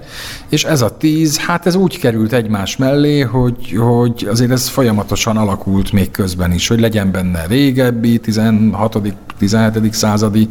és 0.49 0.63
ez 0.63 0.81
a 0.81 0.97
10, 0.97 1.37
hát 1.37 1.65
ez 1.65 1.75
úgy 1.75 1.99
került 1.99 2.33
egymás 2.33 2.77
mellé, 2.77 3.19
hogy, 3.19 3.77
hogy 3.77 4.27
azért 4.29 4.51
ez 4.51 4.67
folyamatosan 4.67 5.37
alakult 5.37 5.91
még 5.91 6.11
közben 6.11 6.51
is, 6.51 6.67
hogy 6.67 6.79
legyen 6.79 7.11
benne 7.11 7.45
régebbi, 7.47 8.19
16 8.19 8.95
17. 9.41 9.93
századi, 9.93 10.49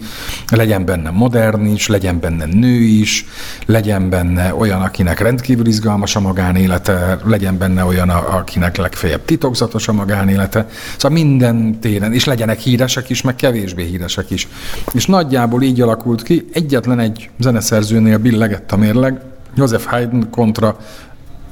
legyen 0.49 0.85
benne 0.85 1.11
modern 1.11 1.67
is, 1.67 1.87
legyen 1.87 2.21
benne 2.21 2.45
nő 2.45 2.81
is, 2.81 3.27
legyen 3.67 4.09
benne 4.09 4.55
olyan, 4.55 4.83
akinek 4.83 5.21
rendkívül 5.21 5.67
izgalmas 5.67 6.17
a 6.17 6.21
magánélete, 6.21 7.19
legyen 7.25 7.59
benne 7.59 7.85
olyan, 7.85 8.09
akinek 8.09 8.77
legfeljebb 8.77 9.25
titokzatos 9.25 9.89
a 9.89 9.93
magánélete. 9.93 10.69
Szóval 10.97 11.19
minden 11.19 11.81
téren, 11.81 12.13
és 12.13 12.25
legyenek 12.25 12.59
híresek 12.59 13.11
is, 13.11 13.23
meg 13.23 13.37
kevésbé 13.37 13.85
híresek 13.85 14.31
is. 14.31 14.49
És 14.93 15.07
nagyjából 15.07 15.63
így 15.63 15.81
alakult 15.81 16.23
ki, 16.23 16.49
egyetlen 16.53 16.99
egy 16.99 17.31
zeneszerzőnél 17.39 18.19
billegett 18.19 18.73
a 18.73 18.77
mérleg, 18.77 19.21
Joseph 19.55 19.85
Haydn 19.85 20.31
kontra 20.31 20.77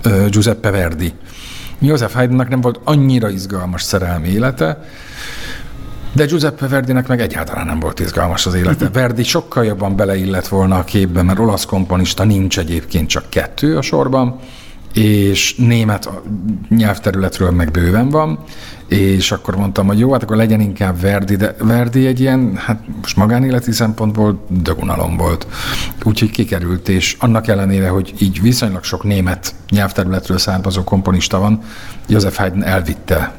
uh, 0.04 0.28
Giuseppe 0.28 0.70
Verdi. 0.70 1.12
Joseph 1.80 2.14
Haydnnak 2.14 2.48
nem 2.48 2.60
volt 2.60 2.80
annyira 2.84 3.28
izgalmas 3.28 3.82
szerelmi 3.82 4.28
élete, 4.28 4.84
de 6.18 6.24
Giuseppe 6.24 6.68
Verdinek 6.68 7.08
meg 7.08 7.20
egyáltalán 7.20 7.66
nem 7.66 7.80
volt 7.80 8.00
izgalmas 8.00 8.46
az 8.46 8.54
élete. 8.54 8.88
Verdi 8.92 9.22
sokkal 9.22 9.64
jobban 9.64 9.96
beleillett 9.96 10.48
volna 10.48 10.78
a 10.78 10.84
képbe, 10.84 11.22
mert 11.22 11.38
olasz 11.38 11.64
komponista 11.64 12.24
nincs 12.24 12.58
egyébként 12.58 13.08
csak 13.08 13.30
kettő 13.30 13.76
a 13.76 13.82
sorban, 13.82 14.38
és 14.94 15.54
német 15.54 16.10
nyelvterületről 16.68 17.50
meg 17.50 17.70
bőven 17.70 18.08
van, 18.08 18.38
és 18.88 19.32
akkor 19.32 19.56
mondtam, 19.56 19.86
hogy 19.86 19.98
jó, 19.98 20.12
hát 20.12 20.22
akkor 20.22 20.36
legyen 20.36 20.60
inkább 20.60 21.00
Verdi, 21.00 21.36
de 21.36 21.54
Verdi 21.58 22.06
egy 22.06 22.20
ilyen, 22.20 22.56
hát 22.56 22.80
most 23.00 23.16
magánéleti 23.16 23.72
szempontból 23.72 24.44
dögunalom 24.48 25.16
volt. 25.16 25.46
Úgyhogy 26.04 26.30
kikerült, 26.30 26.88
és 26.88 27.16
annak 27.18 27.48
ellenére, 27.48 27.88
hogy 27.88 28.14
így 28.18 28.42
viszonylag 28.42 28.84
sok 28.84 29.04
német 29.04 29.54
nyelvterületről 29.70 30.38
származó 30.38 30.84
komponista 30.84 31.38
van, 31.38 31.60
József 32.06 32.36
Haydn 32.36 32.62
elvitte 32.62 33.32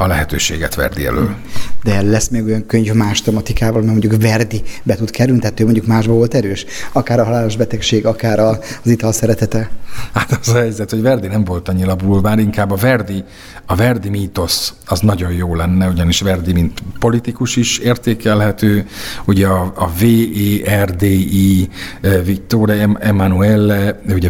a 0.00 0.06
lehetőséget 0.06 0.74
Verdi 0.74 1.06
elől. 1.06 1.34
De 1.82 2.02
lesz 2.02 2.28
még 2.28 2.44
olyan 2.44 2.66
könyv 2.66 2.92
más 2.92 3.22
tematikával, 3.22 3.82
mert 3.82 3.92
mondjuk 3.92 4.22
Verdi 4.22 4.62
be 4.82 4.94
tud 4.94 5.10
kerülni, 5.10 5.40
tehát 5.40 5.60
ő 5.60 5.64
mondjuk 5.64 5.86
másban 5.86 6.16
volt 6.16 6.34
erős? 6.34 6.64
Akár 6.92 7.20
a 7.20 7.24
halálos 7.24 7.56
betegség, 7.56 8.06
akár 8.06 8.38
az 8.38 8.58
ital 8.84 9.12
szeretete? 9.12 9.70
Hát 10.14 10.38
az 10.40 10.48
a 10.48 10.58
helyzet, 10.58 10.90
hogy 10.90 11.02
Verdi 11.02 11.26
nem 11.26 11.44
volt 11.44 11.68
annyira 11.68 11.96
bulvár, 11.96 12.38
inkább 12.38 12.70
a 12.70 12.76
Verdi, 12.76 13.24
a 13.66 13.74
Verdi 13.74 14.08
mítosz 14.08 14.74
az 14.86 15.00
nagyon 15.00 15.32
jó 15.32 15.54
lenne, 15.54 15.88
ugyanis 15.88 16.20
Verdi, 16.20 16.52
mint 16.52 16.82
politikus 16.98 17.56
is 17.56 17.78
értékelhető, 17.78 18.86
ugye 19.24 19.46
a, 19.46 19.72
a 19.76 19.90
VERDI, 20.00 21.68
eh, 22.00 22.24
Victor 22.24 22.70
Emanuele, 22.98 24.00
ugye 24.08 24.28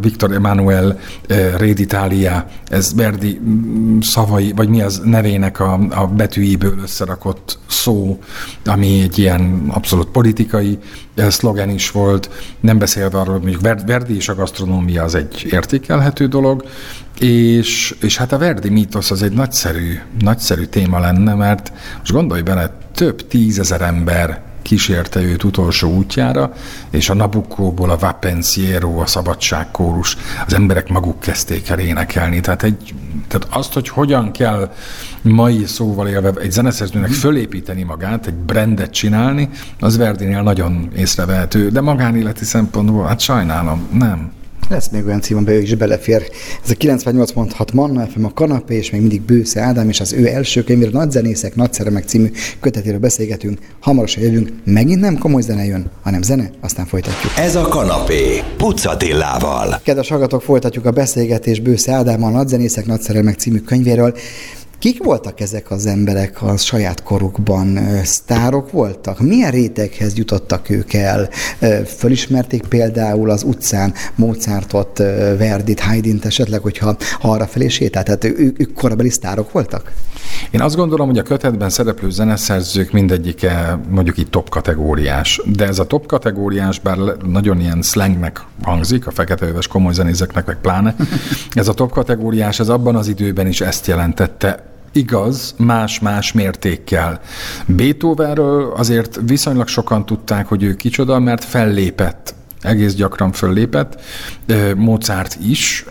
Victor 0.00 0.32
Emanuel 0.32 0.98
eh, 1.26 1.54
Reditalia, 1.58 2.46
ez 2.68 2.94
Verdi 2.94 3.40
mm, 3.44 3.98
szavai, 4.00 4.52
vagy 4.56 4.68
mi 4.68 4.82
az 4.82 4.91
nevének 5.04 5.60
a, 5.60 5.72
a 5.90 6.06
betűiből 6.06 6.78
összerakott 6.82 7.58
szó, 7.68 8.18
ami 8.64 9.00
egy 9.02 9.18
ilyen 9.18 9.64
abszolút 9.68 10.08
politikai 10.08 10.78
eh, 11.14 11.30
szlogen 11.30 11.70
is 11.70 11.90
volt, 11.90 12.30
nem 12.60 12.78
beszélve 12.78 13.18
arról, 13.18 13.32
hogy 13.32 13.42
mondjuk 13.42 13.86
Verdi 13.86 14.16
és 14.16 14.28
a 14.28 14.34
gasztronómia 14.34 15.02
az 15.02 15.14
egy 15.14 15.46
értékelhető 15.50 16.26
dolog, 16.26 16.64
és, 17.18 17.94
és 18.00 18.16
hát 18.16 18.32
a 18.32 18.38
Verdi 18.38 18.68
mítosz 18.68 19.10
az 19.10 19.22
egy 19.22 19.32
nagyszerű, 19.32 19.98
nagyszerű 20.18 20.64
téma 20.64 20.98
lenne, 20.98 21.34
mert 21.34 21.72
most 21.98 22.12
gondolj 22.12 22.42
bele, 22.42 22.76
több 22.94 23.26
tízezer 23.26 23.80
ember 23.80 24.51
kísérte 24.62 25.20
őt 25.20 25.44
utolsó 25.44 25.94
útjára, 25.94 26.52
és 26.90 27.10
a 27.10 27.14
Nabukkóból 27.14 27.90
a 27.90 27.96
Vapensiero, 27.96 29.00
a 29.00 29.06
szabadságkórus, 29.06 30.16
az 30.46 30.54
emberek 30.54 30.88
maguk 30.88 31.20
kezdték 31.20 31.68
el 31.68 31.78
énekelni. 31.78 32.40
Tehát, 32.40 32.62
egy, 32.62 32.94
tehát 33.28 33.46
azt, 33.50 33.72
hogy 33.72 33.88
hogyan 33.88 34.30
kell 34.30 34.72
mai 35.22 35.64
szóval 35.66 36.08
élve 36.08 36.32
egy 36.40 36.50
zeneszerzőnek 36.50 37.10
fölépíteni 37.10 37.82
magát, 37.82 38.26
egy 38.26 38.34
brandet 38.34 38.92
csinálni, 38.92 39.48
az 39.80 39.96
Verdinél 39.96 40.42
nagyon 40.42 40.90
észrevehető, 40.96 41.68
de 41.68 41.80
magánéleti 41.80 42.44
szempontból, 42.44 43.06
hát 43.06 43.20
sajnálom, 43.20 43.88
nem. 43.92 44.32
Lesz 44.68 44.88
még 44.88 45.06
olyan 45.06 45.20
cím, 45.20 45.36
amiben 45.36 45.54
ő 45.54 45.60
is 45.60 45.74
belefér. 45.74 46.22
Ez 46.64 46.70
a 46.70 46.74
98.6 46.74 47.72
Manna 47.72 48.06
FM, 48.06 48.24
a 48.24 48.32
kanapé, 48.32 48.76
és 48.76 48.90
még 48.90 49.00
mindig 49.00 49.22
Bősze 49.22 49.60
Ádám, 49.60 49.88
és 49.88 50.00
az 50.00 50.12
ő 50.12 50.26
első 50.26 50.64
könyvéről 50.64 50.92
Nagy 50.92 51.10
zenészek, 51.10 51.54
Nagy 51.54 51.72
szeremek 51.72 52.04
című 52.04 52.30
kötetéről 52.60 52.98
beszélgetünk. 52.98 53.58
Hamarosan 53.80 54.22
jövünk, 54.22 54.52
megint 54.64 55.00
nem 55.00 55.18
komoly 55.18 55.42
zene 55.42 55.64
jön, 55.64 55.90
hanem 56.02 56.22
zene, 56.22 56.50
aztán 56.60 56.86
folytatjuk. 56.86 57.32
Ez 57.36 57.56
a 57.56 57.68
kanapé, 57.68 58.42
Pucatillával. 58.56 59.80
Kedves 59.84 60.08
hallgatók, 60.08 60.42
folytatjuk 60.42 60.84
a 60.84 60.90
beszélgetés 60.90 61.60
Bősze 61.60 61.96
a 61.96 62.30
Nagy 62.30 62.48
zenészek, 62.48 62.86
Nagy 62.86 63.00
szeremek 63.00 63.38
című 63.38 63.58
könyvéről. 63.58 64.14
Kik 64.82 65.04
voltak 65.04 65.40
ezek 65.40 65.70
az 65.70 65.86
emberek 65.86 66.42
a 66.42 66.56
saját 66.56 67.02
korukban? 67.02 67.78
Sztárok 68.04 68.70
voltak? 68.70 69.20
Milyen 69.20 69.50
réteghez 69.50 70.16
jutottak 70.16 70.70
ők 70.70 70.92
el? 70.92 71.28
Fölismerték 71.84 72.62
például 72.62 73.30
az 73.30 73.42
utcán 73.42 73.94
Mozartot, 74.14 74.98
Verdit, 75.38 75.80
Haydn-t 75.80 76.24
esetleg, 76.24 76.60
hogyha 76.60 76.96
arra 77.20 77.46
felé 77.46 77.68
sétált? 77.68 78.04
Tehát 78.04 78.24
ők, 78.24 78.60
ők 78.60 78.72
korabeli 78.74 79.10
sztárok 79.10 79.52
voltak? 79.52 79.92
Én 80.50 80.60
azt 80.60 80.76
gondolom, 80.76 81.06
hogy 81.06 81.18
a 81.18 81.22
kötetben 81.22 81.70
szereplő 81.70 82.10
zeneszerzők 82.10 82.92
mindegyike 82.92 83.78
mondjuk 83.90 84.18
itt 84.18 84.30
top 84.30 84.48
kategóriás, 84.48 85.42
de 85.46 85.66
ez 85.66 85.78
a 85.78 85.84
top 85.86 86.06
kategóriás, 86.06 86.78
bár 86.78 86.96
nagyon 87.26 87.60
ilyen 87.60 87.82
slangnek 87.82 88.44
hangzik, 88.62 89.06
a 89.06 89.10
fekete 89.10 89.46
komoly 89.68 89.92
zenézeknek 89.92 90.46
meg 90.46 90.56
pláne, 90.60 90.94
ez 91.50 91.68
a 91.68 91.72
top 91.74 91.92
kategóriás, 91.92 92.60
ez 92.60 92.68
abban 92.68 92.96
az 92.96 93.08
időben 93.08 93.46
is 93.46 93.60
ezt 93.60 93.86
jelentette, 93.86 94.70
Igaz, 94.92 95.54
más-más 95.58 96.32
mértékkel. 96.32 97.20
Beethovenről 97.66 98.72
azért 98.76 99.20
viszonylag 99.26 99.68
sokan 99.68 100.06
tudták, 100.06 100.46
hogy 100.46 100.62
ő 100.62 100.74
kicsoda, 100.74 101.18
mert 101.18 101.44
fellépett 101.44 102.34
egész 102.62 102.94
gyakran 102.94 103.32
föllépett. 103.32 104.00
Mozart 104.76 105.36
is, 105.46 105.84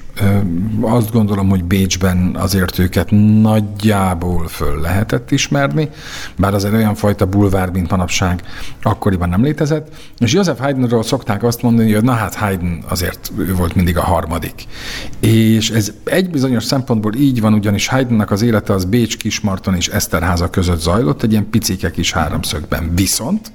azt 0.82 1.12
gondolom, 1.12 1.50
hogy 1.50 1.64
Bécsben 1.64 2.36
azért 2.40 2.80
őket 2.80 3.08
nagyjából 3.42 4.48
föl 4.48 4.80
lehetett 4.80 5.32
ismerni, 5.32 5.90
bár 6.38 6.54
azért 6.54 6.74
olyan 6.74 6.96
fajta 6.96 7.26
bulvár, 7.26 7.72
mint 7.72 7.90
manapság 7.90 8.44
akkoriban 8.82 9.30
nem 9.30 9.44
létezett. 9.44 9.88
És 10.18 10.34
József 10.34 10.60
Haydnról 10.60 11.04
szokták 11.04 11.44
azt 11.44 11.62
mondani, 11.62 11.94
hogy 11.94 12.04
na 12.04 12.12
hát 12.12 12.36
Haydn 12.36 12.84
azért 12.88 13.32
ő 13.38 13.56
volt 13.56 13.76
mindig 13.76 13.98
a 13.98 14.04
harmadik. 14.04 14.66
És 15.20 15.70
ez 15.70 15.92
egy 16.04 16.30
bizonyos 16.30 16.64
szempontból 16.64 17.16
így 17.16 17.42
van, 17.42 17.54
ugyanis 17.54 17.88
Haydnnak 17.88 18.32
az 18.32 18.42
élete 18.42 18.74
az 18.74 18.86
Bécs, 18.86 19.18
Kismarton 19.18 19.76
és 19.76 19.88
Eszterháza 19.88 20.50
között 20.50 20.80
zajlott, 20.80 21.24
egy 21.24 21.32
ilyen 21.32 21.50
picike 21.50 21.92
kis 21.92 22.12
háromszögben. 22.12 22.92
Viszont 22.96 23.52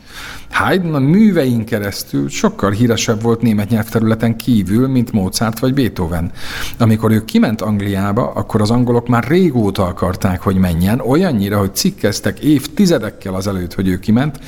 Haydn 0.51 0.95
a 0.95 0.99
művein 0.99 1.65
keresztül 1.65 2.29
sokkal 2.29 2.71
híresebb 2.71 3.23
volt 3.23 3.43
német 3.43 3.69
nyelvterületen 3.69 4.37
kívül, 4.37 4.89
mint 4.89 5.13
Mozart 5.13 5.59
vagy 5.59 5.75
Beethoven. 5.75 6.33
Amikor 6.79 7.11
ő 7.11 7.25
kiment 7.25 7.61
Angliába, 7.61 8.31
akkor 8.33 8.61
az 8.61 8.71
angolok 8.71 9.09
már 9.09 9.25
régóta 9.25 9.85
akarták, 9.87 10.41
hogy 10.41 10.57
menjen, 10.57 11.01
olyannyira, 11.01 11.59
hogy 11.59 11.75
cikkeztek 11.75 12.39
évtizedekkel 12.39 13.35
azelőtt, 13.35 13.75
hogy 13.75 13.89
ő 13.89 13.99
kiment. 13.99 14.39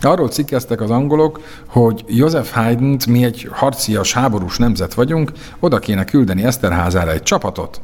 Arról 0.00 0.28
cikkeztek 0.28 0.80
az 0.80 0.90
angolok, 0.90 1.40
hogy 1.66 2.04
Joseph 2.08 2.50
haydn 2.50 2.96
mi 3.08 3.24
egy 3.24 3.48
harcias, 3.52 4.12
háborús 4.12 4.56
nemzet 4.56 4.94
vagyunk, 4.94 5.32
oda 5.60 5.78
kéne 5.78 6.04
küldeni 6.04 6.44
Eszterházára 6.44 7.12
egy 7.12 7.22
csapatot, 7.22 7.80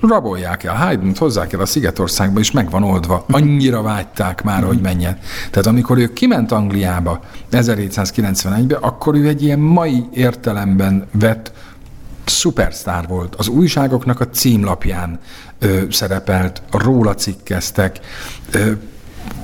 rabolják 0.00 0.64
el, 0.64 0.74
haydn 0.74 1.12
hozzák 1.16 1.52
el 1.52 1.60
a 1.60 1.66
Szigetországba, 1.66 2.40
és 2.40 2.50
meg 2.50 2.70
van 2.70 2.82
oldva. 2.82 3.24
Annyira 3.30 3.82
vágyták 3.82 4.42
már, 4.42 4.62
hogy 4.62 4.80
menjen. 4.80 5.18
Tehát 5.50 5.66
amikor 5.66 5.98
ő 5.98 6.12
kiment 6.12 6.52
Angliába 6.52 7.20
1791-ben, 7.52 8.78
akkor 8.80 9.14
ő 9.14 9.28
egy 9.28 9.42
ilyen 9.42 9.58
mai 9.58 10.04
értelemben 10.12 11.06
vett 11.12 11.52
szupersztár 12.24 13.06
volt. 13.06 13.34
Az 13.34 13.48
újságoknak 13.48 14.20
a 14.20 14.28
címlapján 14.28 15.18
ö, 15.58 15.82
szerepelt, 15.90 16.62
róla 16.70 17.14
cikkeztek, 17.14 18.00
ö, 18.50 18.72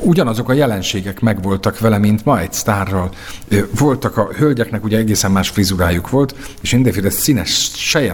ugyanazok 0.04 0.48
a 0.48 0.52
jelenségek 0.52 1.20
megvoltak 1.20 1.78
vele, 1.78 1.98
mint 1.98 2.24
ma 2.24 2.40
egy 2.40 2.52
sztárral. 2.52 3.10
Voltak 3.78 4.16
a 4.16 4.28
hölgyeknek, 4.36 4.84
ugye 4.84 4.98
egészen 4.98 5.30
más 5.30 5.48
frizurájuk 5.48 6.10
volt, 6.10 6.34
és 6.60 6.72
mindenféle 6.72 7.10
színes 7.10 7.70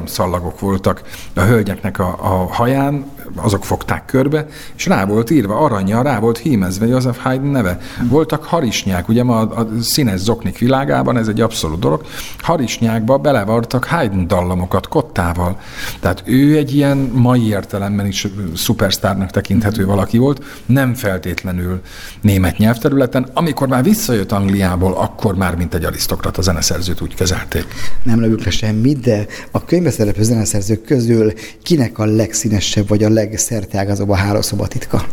szallagok 0.07 0.61
voltak 0.61 1.03
a 1.35 1.41
hölgyeknek 1.41 1.99
a, 1.99 2.19
a 2.21 2.53
haján, 2.53 3.05
azok 3.37 3.65
fogták 3.65 4.05
körbe, 4.05 4.47
és 4.77 4.87
rá 4.87 5.05
volt 5.05 5.31
írva 5.31 5.59
aranya, 5.59 6.03
rá 6.03 6.19
volt 6.19 6.39
hímezve 6.39 6.87
Joseph 6.87 7.19
Haydn 7.19 7.47
neve. 7.47 7.79
Voltak 8.09 8.45
harisnyák, 8.45 9.09
ugye 9.09 9.23
ma 9.23 9.39
a, 9.39 9.61
a 9.61 9.69
színes 9.83 10.21
zoknik 10.21 10.59
világában, 10.59 11.17
ez 11.17 11.29
egy 11.29 11.41
abszolút 11.41 11.79
dolog, 11.79 12.05
harisnyákba 12.39 13.19
belevartak 13.19 13.85
Haydn 13.85 14.27
dallamokat 14.27 14.89
kottával. 14.89 15.59
Tehát 16.01 16.23
ő 16.27 16.57
egy 16.57 16.75
ilyen 16.75 16.97
mai 17.15 17.49
értelemben 17.49 18.07
is 18.07 18.27
szupersztárnak 18.55 19.31
tekinthető 19.31 19.87
valaki 19.87 20.19
volt, 20.19 20.45
nem 20.67 20.95
feltétlenül 20.95 21.81
német 22.21 22.57
nyelvterületen. 22.57 23.29
Amikor 23.35 23.69
már 23.69 23.83
visszajött 23.83 24.33
Angliából, 24.33 24.93
akkor 24.93 25.35
már 25.35 25.57
mint 25.57 25.75
egy 25.75 25.85
arisztokrata 25.85 26.43
zeneszerzőt 26.43 27.01
úgy 27.01 27.15
kezelték. 27.15 27.67
Nem 28.03 28.21
lövünk 28.21 28.45
le 28.45 28.51
semmit, 28.51 29.01
de 29.01 29.27
a 29.51 29.65
könyvbe 29.65 29.91
szereplő 29.91 30.23
zeneszerzők 30.23 30.85
közül 30.85 31.33
kinek 31.63 31.99
a 31.99 32.05
legszínesebb 32.05 32.89
vagy 32.89 33.03
a 33.03 33.09
legszerteágazóbb 33.21 34.09
a 34.09 34.15
hálószoba 34.15 34.67
titka? 34.67 35.05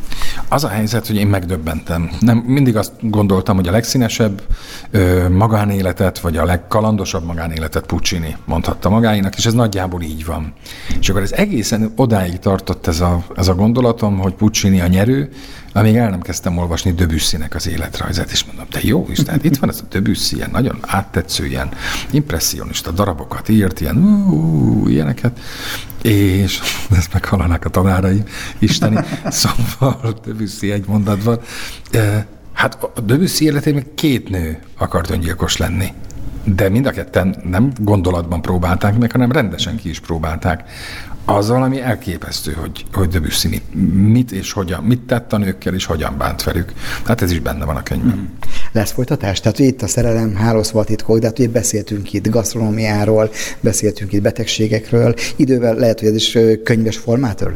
Az 0.50 0.64
a 0.64 0.68
helyzet, 0.68 1.08
hogy 1.08 1.16
én 1.16 1.28
megdöbbentem. 1.28 2.10
Nem, 2.20 2.38
mindig 2.38 2.76
azt 2.76 2.92
gondoltam, 3.00 3.56
hogy 3.56 3.68
a 3.68 3.72
legszínesebb 3.72 4.42
ö, 4.92 5.30
magánéletet, 5.30 6.20
vagy 6.20 6.38
a 6.38 6.46
legkalandosabb 6.46 7.26
magánéletet 7.26 7.86
Puccini 7.86 8.36
mondhatta 8.46 8.90
magáinak, 8.90 9.36
és 9.38 9.46
ez 9.46 9.54
nagyjából 9.54 10.02
így 10.02 10.26
van. 10.26 10.54
És 11.00 11.10
akkor 11.10 11.22
ez 11.22 11.32
egészen 11.32 11.92
odáig 11.96 12.40
tartott 12.40 12.88
ez 12.88 13.00
a, 13.00 13.26
ez 13.36 13.48
a 13.48 13.56
gondolatom, 13.56 14.18
hogy 14.18 14.34
Puccini 14.34 14.82
a 14.82 14.88
nyerő, 14.88 15.30
amíg 15.78 15.96
el 15.96 16.10
nem 16.10 16.22
kezdtem 16.22 16.58
olvasni 16.58 16.92
Döbüsszinek 16.92 17.56
az 17.56 17.68
életrajzát, 17.68 18.32
és 18.32 18.46
mondom, 18.46 18.66
de 18.72 18.80
jó 18.82 19.06
is, 19.10 19.18
tehát 19.18 19.44
itt 19.44 19.58
van 19.58 19.70
ez 19.70 19.80
a 19.84 19.88
Döbüsszi, 19.90 20.36
ilyen 20.36 20.50
nagyon 20.52 20.78
áttetsző, 20.82 21.46
ilyen 21.46 21.70
impressionista 22.12 22.92
darabokat 22.92 23.50
írt, 23.50 23.82
ilyen 23.82 23.98
ú, 23.98 24.88
ilyeneket, 24.88 25.40
és 26.02 26.60
ezt 26.98 27.14
meghallanak 27.14 27.66
a 27.66 27.70
tanáraim, 27.70 28.24
isteni, 28.60 28.98
szóval 29.30 30.20
Döbüsszi 30.26 30.72
egy 30.72 30.88
mondatban. 30.88 31.40
Hát 32.54 32.84
a 32.96 33.02
Döbüsszi 33.02 33.46
életében 33.46 33.84
két 33.96 34.30
nő 34.30 34.60
akart 34.78 35.10
öngyilkos 35.10 35.58
lenni 35.58 35.94
de 36.56 36.70
mind 36.70 36.86
a 36.86 36.92
ketten 36.92 37.36
nem 37.50 37.72
gondolatban 37.78 38.42
próbálták 38.42 38.98
meg, 38.98 39.12
hanem 39.12 39.32
rendesen 39.32 39.76
ki 39.76 39.90
is 39.90 40.00
próbálták 40.00 40.70
az 41.30 41.48
valami 41.48 41.82
elképesztő, 41.82 42.52
hogy, 42.52 42.86
hogy 42.94 43.08
Debussy 43.08 43.48
mit, 43.48 43.64
mit 44.12 44.32
és 44.32 44.52
hogyan, 44.52 44.84
mit 44.84 45.00
tett 45.00 45.34
a 45.34 45.38
nőkkel, 45.38 45.74
és 45.74 45.86
hogyan 45.86 46.18
bánt 46.18 46.44
velük. 46.44 46.74
Hát 47.04 47.22
ez 47.22 47.32
is 47.32 47.40
benne 47.40 47.66
van 47.66 47.76
a 47.76 47.84
könyvben. 47.84 48.18
Mm. 48.18 48.26
Lesz 48.72 48.92
folytatás? 48.92 49.40
Tehát 49.40 49.60
itt 49.60 49.82
a 49.82 49.88
szerelem 49.88 50.36
hálószva 50.36 50.84
titkok, 50.84 51.20
de 51.20 51.26
hát 51.26 51.40
ugye 51.40 51.50
beszéltünk 51.50 52.14
itt 52.14 52.30
gasztronómiáról, 52.30 53.30
beszéltünk 53.60 54.14
itt 54.14 54.22
betegségekről. 54.22 55.14
Idővel 55.36 55.76
lehet, 55.76 56.00
hogy 56.00 56.10
ez 56.10 56.16
is 56.16 56.38
könyves 56.64 56.98
formát 56.98 57.42
öl? 57.42 57.56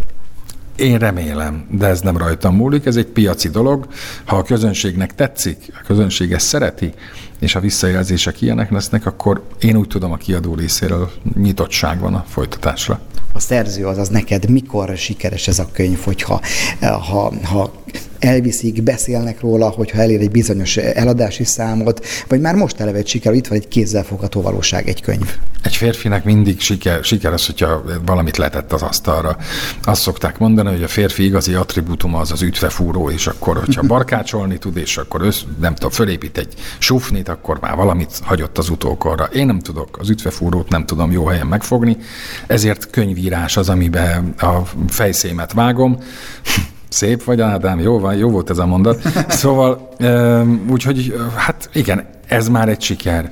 Én 0.75 0.97
remélem, 0.97 1.65
de 1.69 1.88
ez 1.88 2.01
nem 2.01 2.17
rajtam 2.17 2.55
múlik, 2.55 2.86
ez 2.86 2.95
egy 2.95 3.05
piaci 3.05 3.49
dolog. 3.49 3.88
Ha 4.25 4.38
a 4.38 4.43
közönségnek 4.43 5.15
tetszik, 5.15 5.57
a 5.73 5.84
közönség 5.86 6.31
ezt 6.31 6.47
szereti, 6.47 6.93
és 7.39 7.55
a 7.55 7.60
visszajelzések 7.60 8.41
ilyenek 8.41 8.71
lesznek, 8.71 9.05
akkor 9.05 9.43
én 9.60 9.75
úgy 9.75 9.88
tudom 9.88 10.12
a 10.12 10.17
kiadó 10.17 10.55
részéről 10.55 11.12
nyitottság 11.36 11.99
van 11.99 12.13
a 12.13 12.25
folytatásra. 12.27 12.99
A 13.34 13.39
szerző 13.39 13.86
az 13.86 13.98
az 13.98 14.10
neked 14.10 14.50
mikor 14.50 14.98
sikeres 14.98 15.48
ez 15.48 15.60
a 15.60 15.67
könyv, 15.72 16.00
hogyha 16.04 16.41
ha, 16.80 17.34
ha 17.44 17.81
elviszik, 18.21 18.84
beszélnek 18.84 19.39
róla, 19.39 19.69
hogyha 19.69 20.01
elér 20.01 20.21
egy 20.21 20.31
bizonyos 20.31 20.77
eladási 20.77 21.43
számot, 21.43 22.05
vagy 22.27 22.39
már 22.39 22.55
most 22.55 22.79
eleve 22.79 22.97
egy 22.97 23.07
siker, 23.07 23.34
itt 23.34 23.47
van 23.47 23.57
egy 23.57 23.67
kézzelfogható 23.67 24.41
valóság, 24.41 24.88
egy 24.88 25.01
könyv. 25.01 25.36
Egy 25.63 25.75
férfinek 25.75 26.23
mindig 26.23 26.60
siker, 26.60 27.03
sikeres, 27.03 27.45
hogyha 27.45 27.84
valamit 28.05 28.38
letett 28.38 28.71
az 28.71 28.81
asztalra. 28.81 29.38
Azt 29.84 30.01
szokták 30.01 30.38
mondani, 30.38 30.69
hogy 30.69 30.84
a 30.84 30.88
férfi 30.88 31.23
igazi 31.23 31.53
attribútuma 31.53 32.19
az 32.19 32.31
az 32.31 32.41
ütvefúró, 32.41 33.10
és 33.10 33.27
akkor, 33.27 33.57
hogyha 33.57 33.81
barkácsolni 33.93 34.57
tud, 34.57 34.77
és 34.77 34.97
akkor 34.97 35.21
össz, 35.21 35.41
nem 35.60 35.73
tudom, 35.73 35.89
fölépít 35.89 36.38
egy 36.38 36.53
sufnit, 36.79 37.29
akkor 37.29 37.60
már 37.60 37.75
valamit 37.75 38.19
hagyott 38.23 38.57
az 38.57 38.69
utókorra. 38.69 39.23
Én 39.23 39.45
nem 39.45 39.60
tudok, 39.60 39.97
az 39.99 40.10
ütvefúrót 40.10 40.69
nem 40.69 40.86
tudom 40.86 41.12
jó 41.12 41.25
helyen 41.25 41.47
megfogni, 41.47 41.97
ezért 42.47 42.89
könyvírás 42.89 43.57
az, 43.57 43.69
amiben 43.69 44.34
a 44.38 44.62
fejszémet 44.88 45.53
vágom, 45.53 45.97
Szép 46.91 47.23
vagy, 47.23 47.41
Ádám, 47.41 47.80
jó, 47.80 47.99
van, 47.99 48.15
jó 48.15 48.30
volt 48.30 48.49
ez 48.49 48.58
a 48.58 48.65
mondat. 48.65 49.01
Szóval, 49.41 49.89
úgyhogy, 50.69 51.15
hát 51.36 51.69
igen, 51.73 52.06
ez 52.27 52.47
már 52.47 52.69
egy 52.69 52.82
siker. 52.82 53.32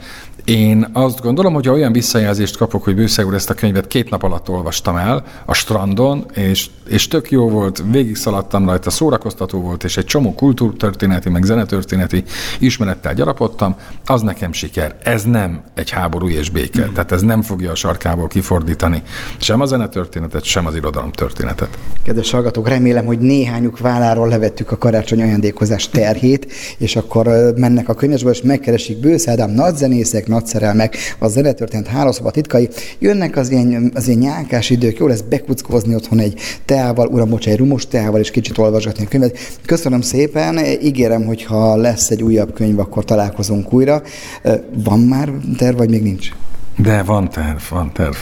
Én 0.50 0.90
azt 0.94 1.22
gondolom, 1.22 1.54
hogy 1.54 1.70
olyan 1.70 1.92
visszajelzést 1.92 2.58
kapok, 2.58 2.84
hogy 2.84 2.96
Bőszeg 2.96 3.28
úr 3.28 3.34
ezt 3.34 3.50
a 3.50 3.54
könyvet 3.54 3.88
két 3.88 4.10
nap 4.10 4.24
alatt 4.24 4.50
olvastam 4.50 4.96
el 4.96 5.24
a 5.46 5.54
strandon, 5.54 6.26
és, 6.34 6.70
és 6.88 7.08
tök 7.08 7.32
jó 7.32 7.50
volt, 7.50 7.84
végig 7.92 8.16
szaladtam 8.16 8.66
rajta, 8.66 8.90
szórakoztató 8.90 9.62
volt, 9.62 9.84
és 9.84 9.98
egy 9.98 10.06
csomó 10.06 10.34
kultúrtörténeti, 10.34 11.30
meg 11.30 11.44
zenetörténeti 11.44 12.24
ismerettel 12.60 13.14
gyarapodtam, 13.14 13.76
az 14.06 14.22
nekem 14.22 14.54
siker. 14.54 14.96
Ez 15.04 15.24
nem 15.24 15.62
egy 15.74 15.90
háború 15.90 16.30
és 16.30 16.50
béke, 16.50 16.86
mm. 16.86 16.94
tehát 16.94 17.12
ez 17.12 17.22
nem 17.22 17.42
fogja 17.42 17.72
a 17.72 17.76
sarkából 17.76 18.28
kifordítani 18.28 19.02
sem 19.38 19.62
a 19.62 19.66
zenetörténetet, 19.66 20.44
sem 20.44 20.66
az 20.66 20.76
irodalom 20.76 21.12
történetet. 21.12 21.78
Kedves 22.04 22.32
hallgatók, 22.32 22.68
remélem, 22.68 23.06
hogy 23.06 23.20
néhányuk 23.20 23.80
válláról 23.80 24.28
levettük 24.28 24.72
a 24.72 24.78
karácsony 24.78 25.22
ajándékozás 25.22 25.90
terhét, 25.90 26.52
és 26.78 26.96
akkor 26.96 27.54
mennek 27.56 27.90
a 27.90 27.94
könyvesbe, 27.94 28.30
és 28.30 28.42
megkeresik 28.42 29.00
Bősz 29.00 29.28
Ádám 29.28 29.52
nagyzenészek, 29.52 30.28
nagy 30.28 30.38
nagyszerelmek, 30.40 30.98
a 31.20 31.28
zenetörténet 31.28 31.88
hálószoba 31.88 32.32
titkai, 32.32 32.70
jönnek 33.00 33.36
az 33.38 33.50
ilyen, 33.50 33.92
az 33.96 34.08
ilyen 34.08 34.20
nyálkás 34.20 34.70
idők, 34.70 34.98
jó 34.98 35.08
lesz 35.08 35.24
bekuckozni 35.30 35.96
otthon 35.96 36.20
egy 36.20 36.40
teával, 36.66 37.08
uram, 37.08 37.30
bocsánat, 37.30 37.60
egy 37.60 37.66
rumos 37.66 37.88
teával, 37.88 38.20
és 38.20 38.32
kicsit 38.32 38.58
olvasgatni 38.58 39.06
a 39.06 39.08
könyvet. 39.08 39.38
Köszönöm 39.66 40.02
szépen, 40.02 40.60
ígérem, 40.82 41.26
hogy 41.26 41.44
ha 41.44 41.76
lesz 41.76 42.10
egy 42.10 42.24
újabb 42.24 42.54
könyv, 42.54 42.80
akkor 42.80 43.06
találkozunk 43.06 43.74
újra. 43.74 44.02
Van 44.84 45.00
már 45.00 45.32
terv, 45.58 45.78
vagy 45.78 45.90
még 45.90 46.04
nincs? 46.04 46.30
De 46.82 47.04
van 47.04 47.30
terv, 47.30 47.58
van 47.70 47.92
terv. 47.94 48.16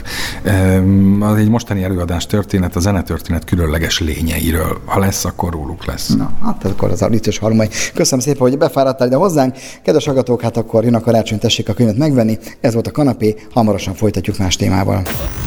Az 1.22 1.38
egy 1.38 1.50
mostani 1.50 1.84
előadás 1.84 2.26
történet, 2.26 2.76
a 2.76 2.80
zenetörténet 2.80 3.44
különleges 3.44 4.00
lényeiről. 4.00 4.82
Ha 4.86 5.00
lesz, 5.00 5.26
akkor 5.26 5.52
róluk 5.52 5.86
lesz. 5.86 6.08
Na, 6.08 6.32
hát 6.44 6.66
akkor 6.66 6.92
az 6.92 7.02
Alicius 7.02 7.38
Harmai. 7.38 7.70
Köszönöm 7.94 8.20
szépen, 8.20 8.42
hogy 8.42 8.58
befáradtál 8.58 9.08
ide 9.08 9.16
hozzánk. 9.16 9.56
Kedves 9.84 10.06
hallgatók, 10.06 10.42
hát 10.42 10.58
akkor 10.58 10.84
jön 10.84 10.96
a 10.96 11.00
karácsony, 11.00 11.40
tessék 11.40 11.70
a 11.70 11.74
könyvet 11.74 11.98
megvenni. 11.98 12.38
Ez 12.62 12.74
volt 12.74 12.88
a 12.88 12.92
kanapé, 12.92 13.36
hamarosan 13.54 13.94
folytatjuk 13.94 14.38
más 14.38 14.56
témával. 14.56 15.02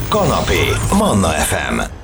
Kanapé, 0.08 0.60
Manna 0.98 1.28
FM. 1.28 1.99